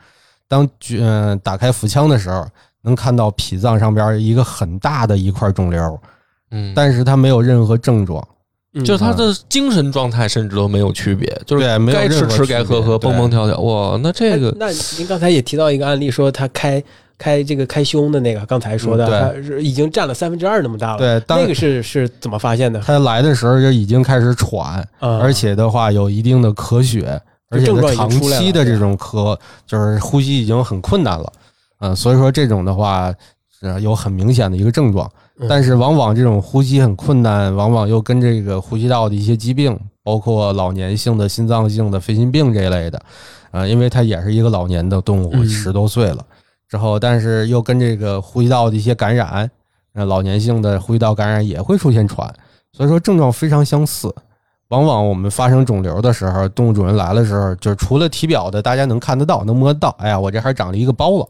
[0.48, 0.68] 当
[1.00, 2.48] 嗯、打开腹腔的时候，
[2.82, 6.00] 能看到脾脏上边一个很大的一块肿瘤，
[6.52, 8.26] 嗯，但是它没有任何症状。
[8.76, 13.60] 嗯就是他的精神状态甚至都没有区别，就是该吃吃，该喝喝，蹦蹦跳跳。
[13.60, 16.84] 哇，那这个那那您刚才也提到一个案例，说他开
[17.18, 20.98] 开这个开胸的那个，刚才说的，嗯对他已经占了三分之二那么大了。
[20.98, 22.80] 对，当那个是是怎么发现的？
[22.80, 31.32] 他来的时候就已经开始喘，啊而且的话有一定的咳血，而且长期的这种咳，就是呼吸已经很困难了。
[31.80, 33.14] 嗯，所以说这种的话，
[33.62, 43.02] 呃，有很明显的一个症状嗯，但是往往这种呼吸很困难，往往又跟这个呼吸道的一些疾病，包括老年性的心脏性的肺心病这一类的，
[43.52, 46.24] 呃，因为它也是一个老年的动物，嗯十多岁了
[46.70, 49.50] 之后，但是又跟这个呼吸道的一些感染，
[49.94, 52.32] 呃，老年性的呼吸道感染也会出现喘，
[52.72, 54.14] 所以说症状非常相似。
[54.70, 61.28] 往往我们发生肿瘤的时候，动物主人来的时候，就是除了体表的大家能看得到、能摸得到，哎呀，我这还长了一个包了，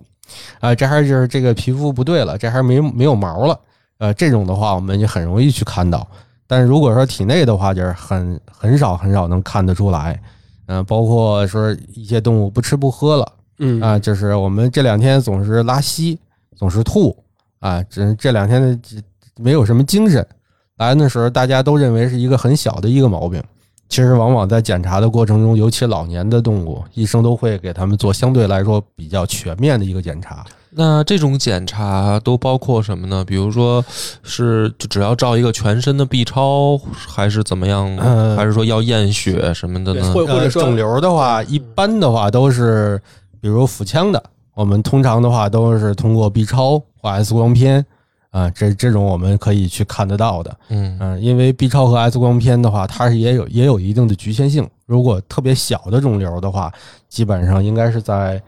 [0.62, 3.60] 啊、这还就是这个皮肤不对了，这还没没有毛了，
[4.04, 6.06] 呃，这种的话我们也很容易去看到。
[6.46, 10.22] 但是如果说体内的话，就是很很少很少能看得出来，
[10.66, 16.20] 嗯、包括说一些动物不吃不喝了，嗯啊，就是我们这两天总是拉稀，
[16.54, 17.16] 总是吐
[17.62, 18.98] 啊，这这两天的这
[19.38, 20.28] 没有什么精神。
[20.76, 23.42] 来的时候，大家都认为是一个很小的一个毛病，
[23.88, 30.46] 其实往往在检查的过程中，尤其老年的动物，医生都会给他们做相对来说比较全面的一个检查。
[30.76, 33.24] 那这种检查都包括什么呢？
[33.26, 33.84] 比如说
[34.24, 38.04] 是就只要照一个全身的 B 超，还是怎么样呢？
[38.04, 40.14] 呃还是说要验血什么的呢？
[40.14, 43.02] 或或者肿瘤的话，一般的话都是
[43.40, 44.24] 比如腹腔的，
[44.56, 47.86] 我们通常的话都是通过 B 超或 X 光片
[48.32, 50.58] 啊，这这种我们可以去看得到的。
[50.70, 54.68] 嗯嗯，因为 B 超和 X 光片的话，它是也有也有一定的局限性。
[54.86, 56.74] 如果特别小的肿瘤的话，
[57.08, 58.42] 基本上应该是在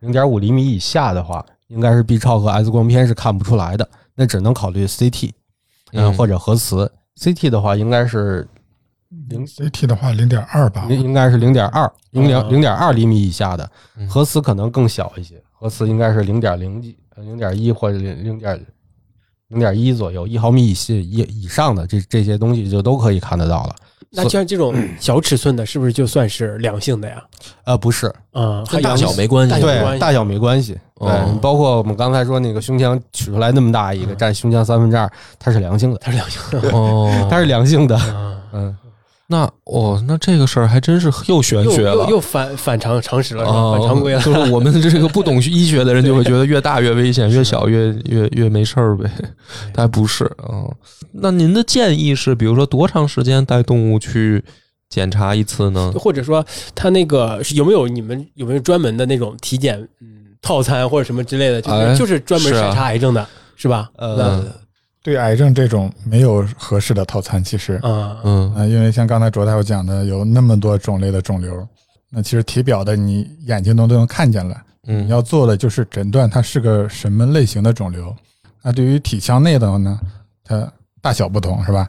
[0.00, 5.30] 零点五厘米以下的话，应该是 B 超和 X 光片是看不出来的，那只能考虑 CT，
[5.92, 6.90] 嗯，嗯或者核磁。
[7.20, 8.46] CT 的话应该是
[9.28, 18.66] 零 CT 的话零点二吧，应应该是零点二零点哦零点二厘米以下的嗯，核磁可能更小一些，核磁应该是零点零几、零点一或者零零点
[19.48, 23.76] 零点一左右，一毫米以下以以上的这这些东西就都可以看得到了。
[24.14, 27.22] 那像这种小尺寸的，是不是就算是良性的呀？
[27.64, 30.78] 呃，不是，啊，还跟大小没关系对，系大小没关系。
[31.00, 36.68] 对哦，包括我们刚才说那个胸腔取出来那么大一个，占胸腔三分之二，它是良性的，它是良性的。
[36.76, 37.96] 哦， 它是良性的。
[37.96, 38.76] 啊嗯，
[39.32, 42.10] 那哦，那这个事儿还真是又玄学了又。
[42.10, 44.20] 又反反常常识了，反常规了。
[44.20, 49.10] 就是我们这个不懂医学的人就会觉得越大越危险，越小越越越没事儿呗。
[49.72, 50.68] 但不是啊、
[51.12, 54.44] 那您的建议是，比如说多长时间带动物去
[54.90, 55.92] 检查一次呢？
[55.96, 63.88] 或者说，他那个有没有你们有没有专门的那种体检嗯套餐或者什么之类的，就是、哎就是专门筛查癌症的，是吧？
[63.96, 64.44] 呃，
[65.02, 71.66] 对癌症这种没有合适的套餐，其实，嗯，嗯啊，因为像刚才卓大夫讲的，有那么多种类的肿瘤，
[72.08, 74.56] 那其实体表的你眼睛都都能看见了。
[74.84, 78.14] 嗯你要做的就是诊断它是个什么类型的肿瘤。
[78.62, 80.00] 那对于体腔内的呢，
[80.44, 81.88] 它大小不同是吧？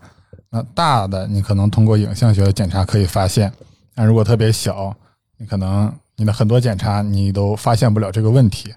[0.50, 3.52] 那大的你可能通过影像学的检查可以发现，
[3.96, 4.96] 那如果特别小，
[5.38, 8.74] 你可能你的很多检查你都发现不了这个问题。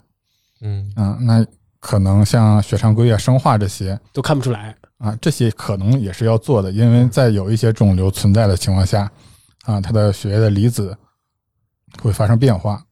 [0.62, 1.46] 嗯嗯，那
[1.80, 4.74] 可能像血常规啊、生化这些都看不出来。
[4.98, 9.10] 啊，这些可能也是要做的，因为在有一些肿瘤存在的情况下，
[9.66, 10.96] 啊，它的血液的离子
[12.00, 12.82] 会发生变化，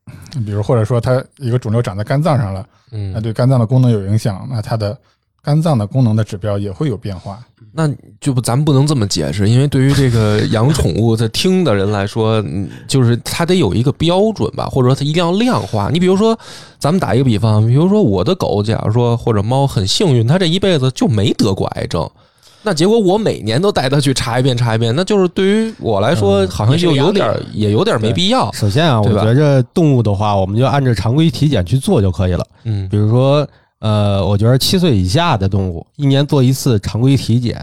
[0.44, 4.97] 比如或者说它一个肿瘤长在肝脏上了，那嗯，对肝脏的功能有影响，那它的
[5.42, 7.42] 肝脏的功能的指标也会有变化。
[7.77, 7.89] 那
[8.21, 15.91] 就不，咱不能这么解释，因为对于这个 养宠物的听的人来说，嗯，就是它得有一个标准吧，或者说它一定要量化。
[15.93, 16.39] 你比如说，
[16.79, 22.09] 咱们打一个比方，比如说我的狗，假如说或者猫很幸运，它这一辈子就没得过癌症。
[22.67, 28.51] 那结果我每年都带它去查一遍查一遍，那就是对于我来说，嗯好像就有点儿也有点儿没必要。
[28.53, 32.47] 首先啊，我觉着动物的话，我们就按照常规体检去做就可以了。
[32.63, 33.47] 嗯比如说，
[33.85, 37.61] 呃，我觉得七岁以下的动物一年做一次常规体检，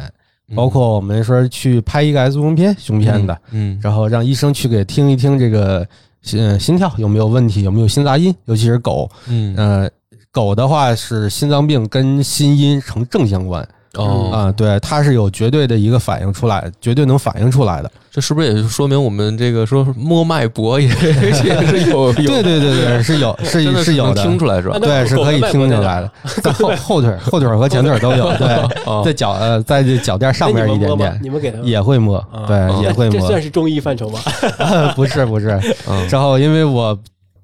[0.55, 5.87] 包括我们说去拍一个 X 光片、胸片的，嗯，然后让医生去给听一听这个
[6.21, 9.55] 心心跳有没有问题，有没有心杂音，尤其是狗，嗯。
[9.55, 9.89] 呃，
[10.31, 17.91] 狗的话是心脏病跟心音成正相关哦啊，对，它是有绝对的一个反应出来，绝对能反应出来的。
[18.09, 24.77] 这是不是也就说明我们这个说摸脉搏也 也是有有对对对对，是有是是有的，听出来是吧？
[24.79, 28.47] 对，是可以听出来的，在后后腿、后腿和前腿都有，对，
[28.85, 34.19] 哦在脚呃，在这脚垫上面一点点你们给他也会摸啊，对，哦也会摸这算，是中医范畴吗？
[34.95, 35.57] 不是不是。
[35.89, 36.97] 嗯，然后因为我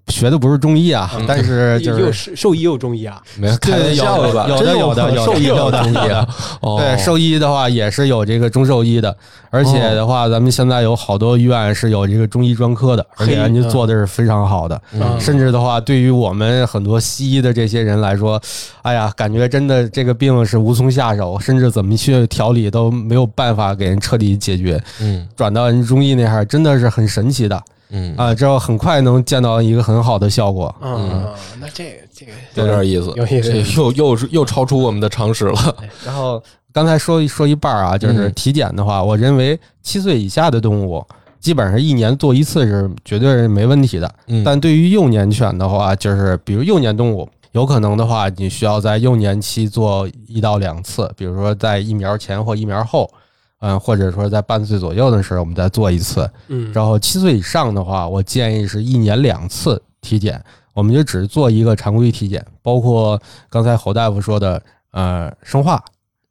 [0.08, 3.22] 学的不是中医啊，但是 就是是兽医有中医啊？
[3.38, 4.46] 没有 开玩笑的吧？
[4.48, 6.28] 有的有的 有的兽医有的中医啊，
[6.62, 9.16] 哦对兽医的话也是有这个中兽医的，
[9.50, 14.82] 而且的话，咱们现在有好多医院是有这个中医专科的，而且人家做的是非常好的。
[14.94, 18.42] 嗯甚至的话，对于我们很多西医的这些人来说，
[18.84, 24.82] 哎呀，感觉真的这个病是无从下手，甚至怎么去调理都没有办法给人彻底解决。
[25.02, 28.34] 嗯转到人中医那哈儿，真的是很神奇的嗯啊！
[28.34, 30.74] 之后很快能见到一个很好的效果。
[30.82, 31.26] 嗯，
[31.60, 35.76] 那这个这个有点意思，有意思又又是又超出我们的常识了。
[36.06, 36.42] 然后
[36.74, 41.06] 刚才说一说一半儿啊，就是嗯体检的话，我认为七岁以下的动物
[41.40, 44.12] 基本上一年做一次是绝对是没问题的。
[44.28, 53.10] 嗯但对于幼年犬的话，就是比如幼年动物，有可能的话，你需要在幼年期做一到两次，比如说在疫苗前或疫苗后，
[53.60, 56.30] 嗯，或者说在半岁左右的时候，我们再做一次。
[56.48, 60.40] 嗯，然后七岁以上的话，我建议是一年两次体检，
[60.74, 65.84] 我们就只做一个常规体检，包括刚才侯大夫说的，呃，生化、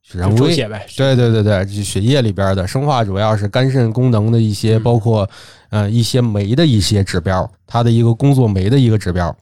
[0.02, 0.86] 血常规，呗。
[0.96, 5.28] 对对对对，就血液里边的生化主要是肝肾功能的一些，嗯包括
[5.70, 9.36] 呃一些酶的一些指标，它的一个工作酶的一个指标。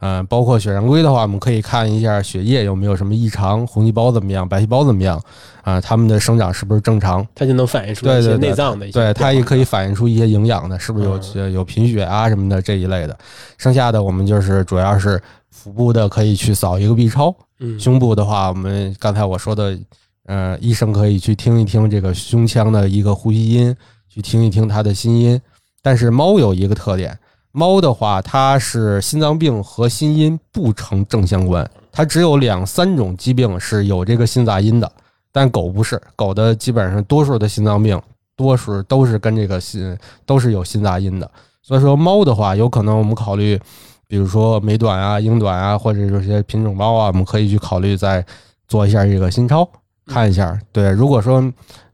[0.00, 5.20] 嗯、包括血常规的话，我们可以看一下血液有没有什么异常，红细胞怎么样，白细胞怎么样
[5.62, 7.24] 啊、它们的生长是不是正常？
[7.34, 9.14] 它就能反映出一些对对对内脏的一些对。
[9.14, 13.16] 它也可以反映出一些营养的，是不是有嗯有贫血啊什么的这一类的。
[13.58, 19.78] 剩下的我们就是主要是腹部的可以去扫一个 B 超，嗯胸部的话，我们刚才我说的，
[20.26, 23.76] 呃，医生可以去听一听这个胸腔的一个呼吸音，
[24.08, 25.40] 去听一听它的心音。
[25.80, 27.16] 但是猫有一个特点，
[27.52, 34.90] 猫的话，它是心脏病和心音不成正相关，它只有两三种疾病是有这个心杂音的，
[35.30, 38.00] 但狗不是，狗的基本上多数的心脏病，
[38.34, 41.30] 多数都是跟这个心都是有心杂音的。
[41.62, 43.60] 所以说猫的话，有可能我们考虑，
[44.08, 48.24] 比如说美短啊、英短啊，或者这些品种猫啊，我们可以去考虑再
[48.66, 49.68] 做一下这个心超，
[50.06, 50.58] 看一下。
[50.72, 51.44] 对，如果说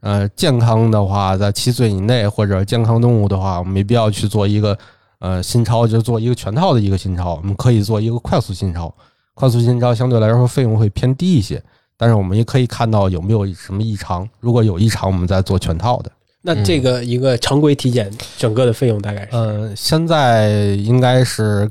[0.01, 4.79] 呃健康的话，在七岁以内或者健康动物的话，我们没必要去做一个
[5.21, 8.95] 呃新钞，就做一个全套的一个新钞，我们可以做一个快速新钞。
[9.35, 11.63] 快速新钞相对来说费用会偏低一些，
[11.97, 16.11] 但是我们也可以看到有没有什么异常，如果有异常，我们再做全套的。
[16.43, 19.37] 那这个一个常规体检整个的费用大概是？
[19.37, 21.71] 呃，现在应该是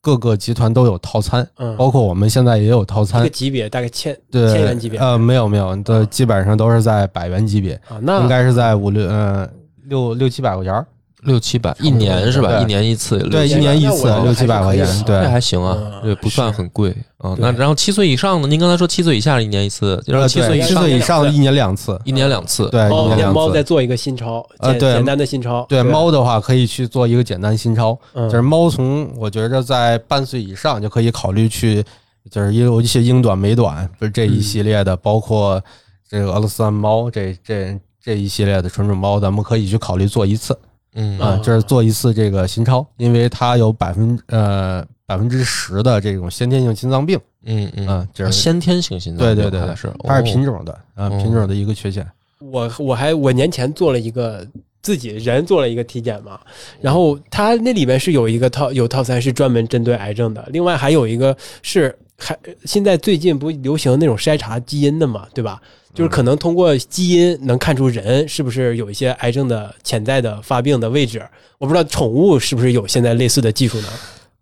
[0.00, 3.30] 各个集团都有套餐，嗯，包括我们现在也有套餐一个。
[3.30, 9.48] 级别大概千对，千元级别呃，没有没有，都基本上都是在百元级别，啊，那应该是在五六呃
[9.84, 10.86] 六六七百块钱儿。
[11.22, 12.60] 六七百一年是吧？
[12.60, 15.28] 一年一次，对，一年一次六七百块钱对这。
[15.28, 17.34] 还行啊嗯，这不算很贵啊。
[17.38, 22.68] 那然后七岁以上的，您刚才说七岁以下一年一次，然后呃七岁以上七岁以上的一年两次，一年两次。
[22.70, 23.32] 对，两次。
[23.32, 25.64] 猫再做一个新超，呃对简简单的新超。
[25.68, 31.84] 对猫的话，可以去做一个简单新超，嗯就是猫从我觉着在半岁以上就可以考虑去，
[32.30, 35.62] 就是也有一些英短、美短，不是这一系列的，包括
[36.10, 40.58] 这个俄罗斯猫这这这一系列的纯种猫，咱们可以去考虑做一次。
[40.94, 52.06] 嗯啊，就是做一次这个心超，因为他有百分呃百分之十的这种先天性心脏病，嗯嗯啊，就是先天性心脏病对对对是它是哦品种的啊，哦品种的一个缺陷。
[52.38, 54.46] 我我还我年前做了一个
[54.82, 56.38] 自己人做了一个体检嘛，
[56.80, 65.62] 然后它那里面是有一个套有套餐是专门针对癌症的，另外还有一个是还现在最近不流行那种筛查基因的嘛，对吧？
[65.94, 71.22] 就是可能通过基因能看出人是不是有一些癌症的潜在的发病的位置。
[71.58, 73.88] 我不知道宠物是不是有现在类似的技术呢？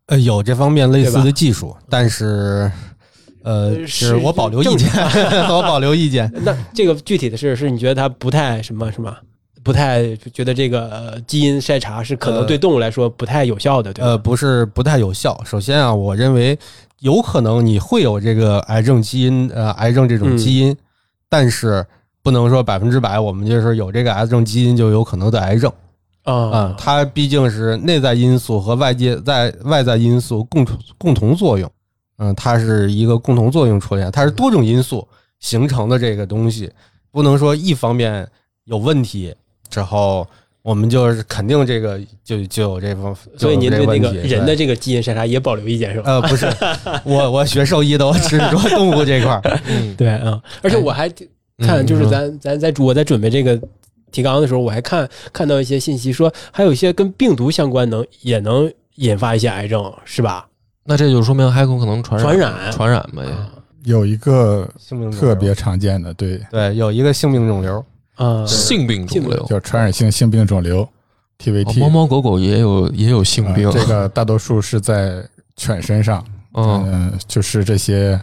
[0.07, 2.70] 呃，有这方面类似的技术，但是
[3.42, 4.88] 呃，呃是我保留意见，
[5.51, 6.30] 我保留意见。
[6.44, 9.14] 那这个具体的是是你觉得它不太什么什么？
[9.62, 14.09] 不太觉得这个呃基因筛查是可能对动物来说不太有效的，对吧？
[14.09, 15.38] 呃，不是不太有效。
[15.44, 16.59] 首先啊，我认为
[17.01, 20.74] 有可能你会有这个癌症基因，呃，癌症这种基因，
[21.30, 21.86] 但是
[22.22, 25.72] 不能说百分之百，我们就是有这个癌症基因就有可能得癌症
[26.24, 31.72] 啊、啊，它毕竟是内在因素和外界在外在因素共同共同作用，
[32.18, 35.08] 嗯、它是一个共同作用出现，它是多种因素
[35.38, 36.70] 形成的这个东西，
[37.10, 38.28] 不能说一方面
[38.64, 39.34] 有问题
[39.70, 40.26] 之后。
[40.62, 46.12] 我们就是肯定这个就就有这方，所以您对这那个人的这个基因筛查也保留意见是吧？
[46.12, 46.46] 呃，不是，
[47.04, 49.42] 我我学兽医的，我只是说动物这块儿。
[49.68, 49.94] 嗯。
[49.96, 51.11] 对啊，而且我还
[51.58, 53.58] 看，就是咱咱在我在准备这个
[54.12, 60.46] 提纲的时候，我还看看到一些信息说，还有一些跟病毒相关能也能引发一些癌症，是吧？
[60.84, 62.72] 那这就说明还有可能传染传染。
[62.72, 63.22] 传染呗。
[63.84, 64.68] 有一个
[65.18, 67.82] 特别常见的，对，对，有一个性病肿瘤，
[68.20, 70.88] 啊，性病肿瘤，叫传染性性病肿瘤哦
[71.42, 71.78] （TVT）。
[71.80, 73.66] 猫猫狗狗也有也有性病。
[73.66, 75.24] 呃，这个大多数是在
[75.56, 78.20] 犬身上，嗯，嗯，就是这些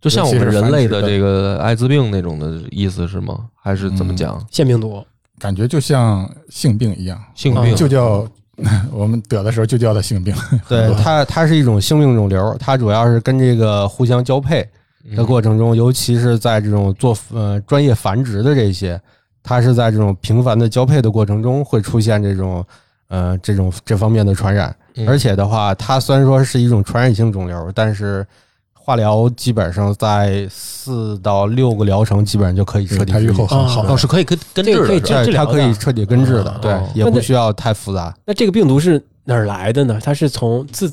[0.00, 3.46] 就像我们人类的这个艾滋病那种的意思是吗？
[3.54, 4.44] 还是怎么讲？
[4.50, 5.04] 腺病毒。
[5.38, 7.72] 感觉就像性病一样，性病。
[7.72, 8.28] 嗯就叫
[8.92, 10.34] 我们得的时候就叫它性病。
[10.68, 14.68] 对它它是一种性病肿瘤，它主要是跟这个互相交配
[15.16, 19.00] 的过程中，尤其是在这种做呃专业繁殖的这些，
[19.42, 22.64] 它是在这种频繁的交配的过程中会出现这种
[23.08, 28.26] 呃这种这方面的传染，嗯而且的话，它虽然说是一种传染性肿瘤，但是
[28.72, 38.12] 化疗基本上在四到六个疗程基本上就可以彻底治愈它愈后很好哦，是可以根根治的是吧，对，它可以彻底根治的哦，对哦，也不需要太复杂。
[38.24, 40.00] 那这个病毒是哪儿来的呢？
[40.02, 40.92] 它是从自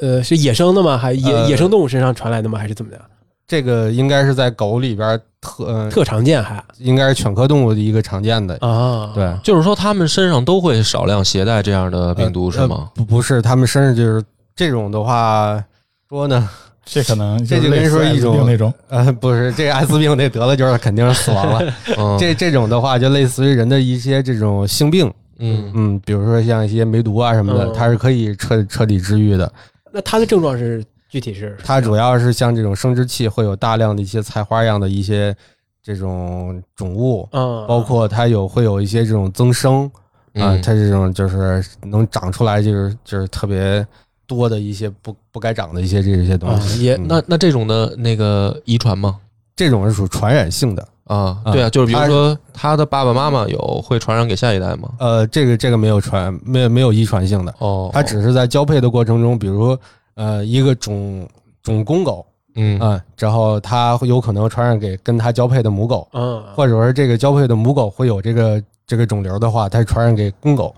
[0.00, 0.98] 呃是野生的吗？
[0.98, 2.58] 还野、呃野生动物身上传来的吗？
[2.58, 3.00] 还是怎么的？
[3.48, 8.54] 这个应该是在狗里边特，呃特常见还应该是犬科动物的一个常见的。
[8.60, 9.10] 啊？
[9.14, 13.04] 对，就是说它们身上都会少量携带这样的病毒是吗呃？
[13.04, 14.22] 不，不是，它们身上就是
[14.54, 15.64] 这种的话，
[16.10, 16.46] 说呢，
[16.84, 21.74] 这可能这就跟说一种那种，呃，不是，这个艾滋病那得了就是肯定是死亡了。
[21.96, 29.50] 嗯这这种的话，就类似于人的一些这种性病，嗯嗯，比如说像一些梅毒啊什么的嗯，它是可以彻彻底治愈的。
[29.90, 35.34] 那它的症状是具体是它主要是像这种生殖器会有大量的一些菜花样的一些
[35.82, 39.86] 这种种物，嗯，包括它有会有一些这种增生
[40.34, 43.86] 啊，嗯它这种就是能长出来就是就是特别
[44.26, 46.84] 多的一些不不该长的一些这些东啊西。
[46.84, 49.16] 也嗯那那这种的那个遗传吗？
[49.56, 54.90] 这种是属传染性的，啊，啊对啊，就是比如说他的爸爸妈妈有会传染给下一代吗？
[55.00, 59.80] 呃，这个这个没有传没有没有遗传性的，哦，它只是在交配的过程中，比如说
[60.18, 61.26] 呃一个种
[61.62, 70.74] 种公狗嗯啊，然后它会有可能传染给跟它交配的母狗，嗯，或者说这个交配的母狗会有这个这个肿瘤的话，它传染给公狗，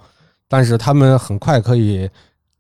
[0.47, 2.07] 但是它们很快可以，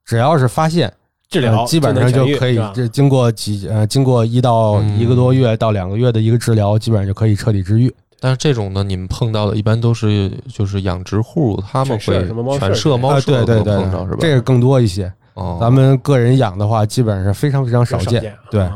[0.06, 0.90] 只要是发现
[1.28, 7.94] 治疗呃基本上就可以这经过几呃经过一到嗯一个多月到两个月的一个治疗，基本上就可以彻底治愈。
[8.22, 12.26] 但是这种呢，你们碰到的一般都是就是养殖户，他们会
[12.58, 14.18] 犬舍猫舍对对对碰着是吧？
[14.20, 15.12] 这个更多一些。
[15.34, 18.20] 哦，咱们个人养的话，基本上是非常非常少见。
[18.20, 18.36] 见。
[18.50, 18.68] 对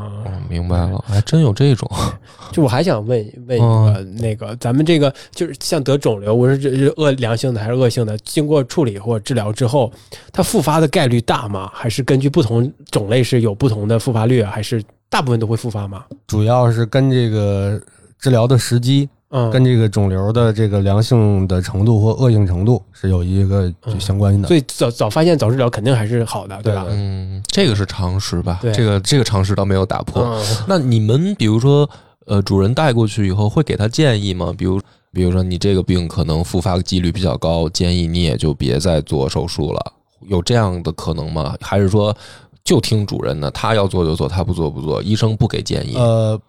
[0.47, 1.89] 明白了，还真有这种，
[2.51, 8.17] 就我还想问问一嗯个，那个咱们这个就是像得肿瘤，我说这是恶良性的还是恶性的？
[8.19, 9.91] 经过处理或治疗之后，
[10.31, 11.69] 它复发的概率大吗？
[11.73, 14.51] 还是根据不同种类是有不同的复发率啊？
[14.51, 16.05] 还是大部分都会复发吗？
[16.27, 17.81] 主要是跟这个
[18.19, 24.47] 治疗的时机，嗯，跟这个肿瘤的这个良性的程度或恶性程度是有一个就相关的。
[24.47, 28.59] 所以早早发现早治疗肯定还是好的，对吧嗯，这个是常识吧？
[28.61, 30.23] 对这个这个常识倒没有打破。
[30.23, 31.89] 嗯那你们比如说，
[32.27, 34.53] 呃，主人带过去以后会给他建议吗？
[34.57, 34.79] 比如，
[35.11, 39.93] 比如说你这个病可能复发几率比较高，建议你也就别再做手术了，
[40.29, 41.55] 有这样的可能吗？
[41.59, 42.15] 还是说
[42.63, 45.95] 就听主人的，他要做就做，他不做不做，医生不给建议？
[45.97, 46.39] 呃，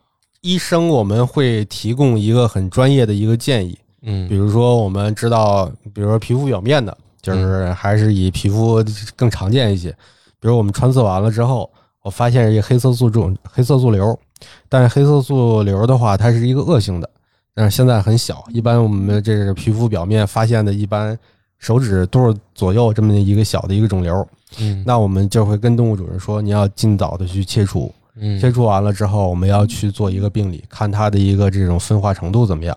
[0.40, 4.28] 医生我们会提供一个很专业的一个建议，嗯。
[4.28, 8.84] 比嗯如说我们知道，比如说皮肤表面的，就是还是以皮肤
[9.16, 9.90] 更常见一些。
[10.38, 11.68] 比如我们穿刺完了之后，
[12.02, 14.16] 我发现一个黑色素肿、黑色素瘤，
[14.68, 17.10] 但是黑色素瘤的话，它是一个恶性的，
[17.54, 21.18] 但是现在很小，一般我们这个皮肤表面发现的，一般
[21.58, 24.28] 手指肚左右这么一个小的一个肿瘤，
[24.60, 24.84] 嗯。
[24.86, 27.92] 那我们就会跟动物主人说，你要尽早的去切除，
[28.40, 32.76] 切除完了之后，我们要去做一个病理，看它的一个这种分化程度怎么样。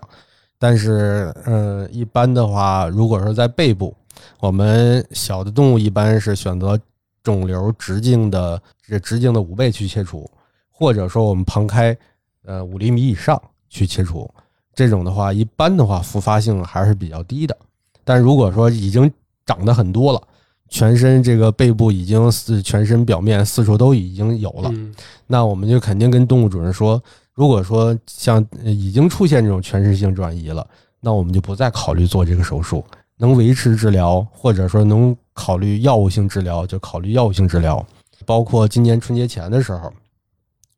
[0.58, 3.96] 但是，呃，一般的话，如果说在背部，
[4.38, 6.78] 我们小的动物一般是选择
[7.22, 10.30] 肿瘤直径的这直径的五倍去切除，
[10.70, 11.96] 或者说我们旁开，
[12.44, 14.30] 呃，五厘米以上去切除。
[14.74, 17.56] 这种的话，一般的话复发性还是比较低的。
[18.04, 19.10] 但如果说已经
[19.46, 20.22] 长得很多了，
[20.70, 24.94] 全身这个背部已经四全身表面四处都已经有了，嗯。
[25.26, 27.02] 那我们就肯定跟动物主人说，
[27.34, 30.66] 如果说像呃已经出现这种全身性转移了，
[31.00, 32.84] 那我们就不再考虑做这个手术，
[33.16, 37.84] 能维持治疗或者说能考虑药物性治疗就考虑药物性治疗。
[38.24, 39.92] 包括今年春节前的时候，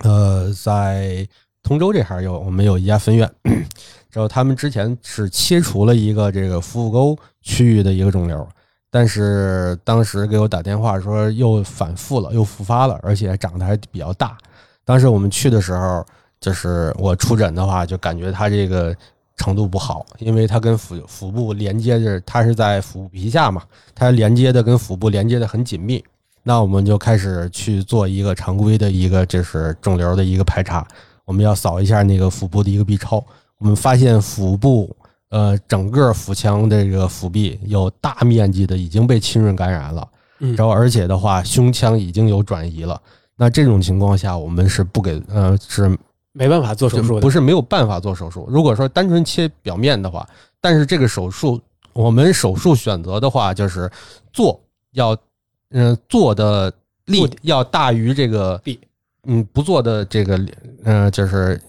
[0.04, 1.26] 呃，在
[1.62, 3.30] 通州这还有我们有一家分院，
[4.10, 8.48] 然后他们之前是切除了一个这个腹股沟区域的一个肿瘤，
[8.94, 14.36] 但是当时给我打电话说又反复了，又复发了，而且长得还比较大。
[14.84, 16.04] 当时我们去的时候，
[16.38, 18.94] 就是我出诊的话，就感觉他这个
[19.38, 23.62] 程度不好，因为它跟腹腹部连接着，它是在腹部皮下嘛，
[23.94, 26.04] 它连接的跟腹部连接的很紧密。
[26.42, 30.86] 那我们就开始去做一个常规的一个就是肿瘤的一个排查，
[31.24, 33.24] 我们要扫一下那个腹部的一个 B 超，
[33.56, 34.94] 我们发现腹部
[35.32, 40.06] 呃整个腹腔的这个腹壁有大面积的已经被浸润感染了，
[40.40, 43.00] 嗯然后而且的话胸腔已经有转移了。
[43.34, 45.98] 那这种情况下，我们是不给呃是
[46.32, 48.46] 没办法做手术的，不是没有办法做手术。
[48.48, 50.28] 如果说单纯切表面的话，
[50.60, 51.60] 但是这个手术
[51.94, 53.90] 我们手术选择的话，就是
[54.32, 54.60] 做
[54.92, 55.16] 要
[55.70, 56.72] 嗯、呃做的
[57.06, 58.78] 力要大于这个弊
[59.24, 60.36] 嗯不做的这个
[60.84, 61.60] 嗯、呃就是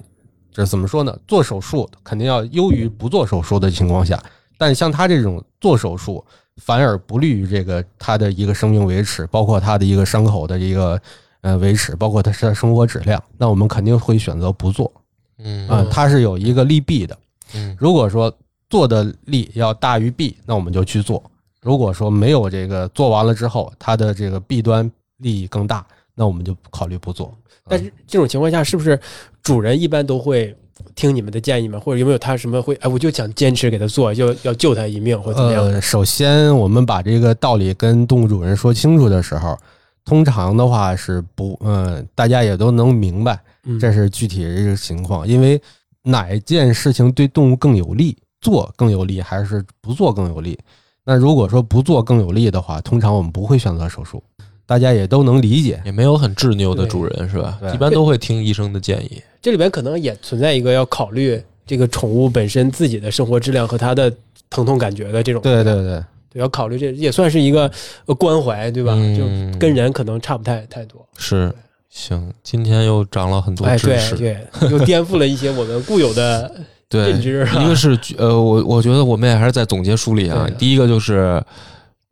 [0.53, 1.17] 就是怎么说呢？
[1.27, 4.21] 做手术肯定要优于不做手术的情况下，
[4.57, 6.23] 但像他这种做手术
[6.57, 11.01] 反而不利于这个他的一个生命维持，包括他的一个伤口的一个
[11.41, 14.91] 呃维持，包括他的生活质量，那我们肯定会选择不做。
[15.39, 17.17] 嗯啊，它是有一个利弊的。
[17.55, 18.31] 嗯如果说
[18.69, 21.21] 做的利要大于弊，那我们就去做；
[21.61, 27.33] 如果说没有这个做完了之后，它的这个弊端利益更大，那我们就考虑不做。
[27.67, 28.99] 但是这种情况下，是不是
[29.43, 30.55] 主人一般都会
[30.95, 31.79] 听你们的建议吗？
[31.79, 35.63] 或者有没有他什么会哎，我就想坚持给他做，就要救他一命或怎么样？
[35.65, 39.57] 呃，首先我们把这个道理跟动物主人说清楚的时候，
[40.05, 45.61] 通常的话是不，嗯、大家也都能明白，嗯这是具体的这个情况，因为
[46.03, 50.57] 哪件事情对动物更有利，做更有利，还是不做更有利？
[51.05, 54.23] 那如果说不做更有利的话，通常我们不会选择手术，
[54.65, 55.81] 大家也都能理解。
[55.83, 57.57] 也没有很执拗的主人是吧？
[57.59, 59.21] 对一般都会听医生的建议。
[59.43, 64.11] 这里边可能也存在一个要考虑这个宠物本身自己的生活质量和它的
[64.49, 65.83] 疼痛感觉的这种，对对对，
[66.31, 67.69] 对，要考虑这也算是一个
[68.05, 68.93] 呃关怀，对吧？
[68.95, 71.05] 嗯就跟人可能差不太太多。
[71.17, 71.53] 是，
[71.89, 74.15] 行，今天又长了很多哎，对知识。
[74.15, 74.37] 对，
[74.71, 76.49] 又颠覆了一些我们固有的，
[76.89, 80.49] 认知啊一个是呃，我我觉得我们也还是在总结梳理啊。
[80.57, 81.43] 第一个就是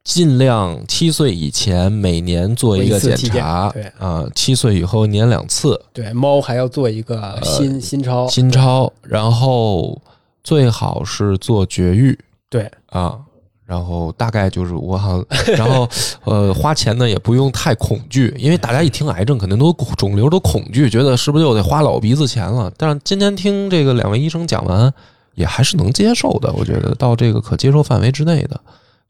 [0.04, 10.02] 尽量七岁以前每年做一个检查对啊，七岁以后年两次对猫还要做一个心心超，心超，然后
[10.44, 12.18] 最好是做绝育
[12.50, 13.20] 对啊。
[13.64, 15.88] 然后大概就是我好像， 然后
[16.26, 22.70] 呃，花钱呢也不用太恐惧，因为大家一听癌症，肯定都肿瘤都恐惧，觉得是不是又得花老鼻子钱了？
[22.76, 24.94] 但是今天听这个两位医生讲完，
[25.36, 28.60] 也还是能接受的，我觉得到这个可接受范围之内的，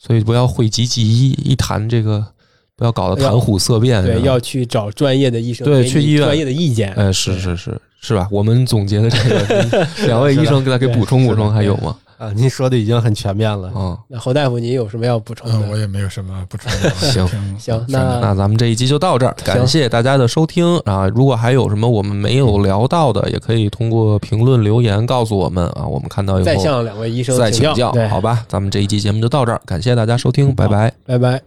[0.03, 2.25] 所以不要讳疾忌医，一谈这个
[2.75, 6.91] 不要搞得谈虎色变，对，要去找专业的医生，对去医院专业的意见。
[6.93, 8.27] 哎，是是是是吧？
[8.31, 11.95] 我们总结的这个， 两位医生给他给补充补充，还有吗？
[12.21, 13.69] 啊，您说的已经很全面了。
[13.69, 15.77] 啊，那侯大夫，您有什么要补充的嗯，我？
[15.77, 16.89] 也没有什么补充的。
[17.11, 21.07] 行挺行那那咱们这一集就到这儿，感谢大家的收听啊！
[21.07, 27.91] 如果还有什么我们没有聊到的，也可以通过评论留言告诉我们啊，我们看到以后再向两位医生再请教。
[28.07, 28.45] 好吧？
[28.47, 30.93] 咱们这一期节目就到这儿，感谢大家收听，拜拜。
[31.07, 31.41] 拜拜。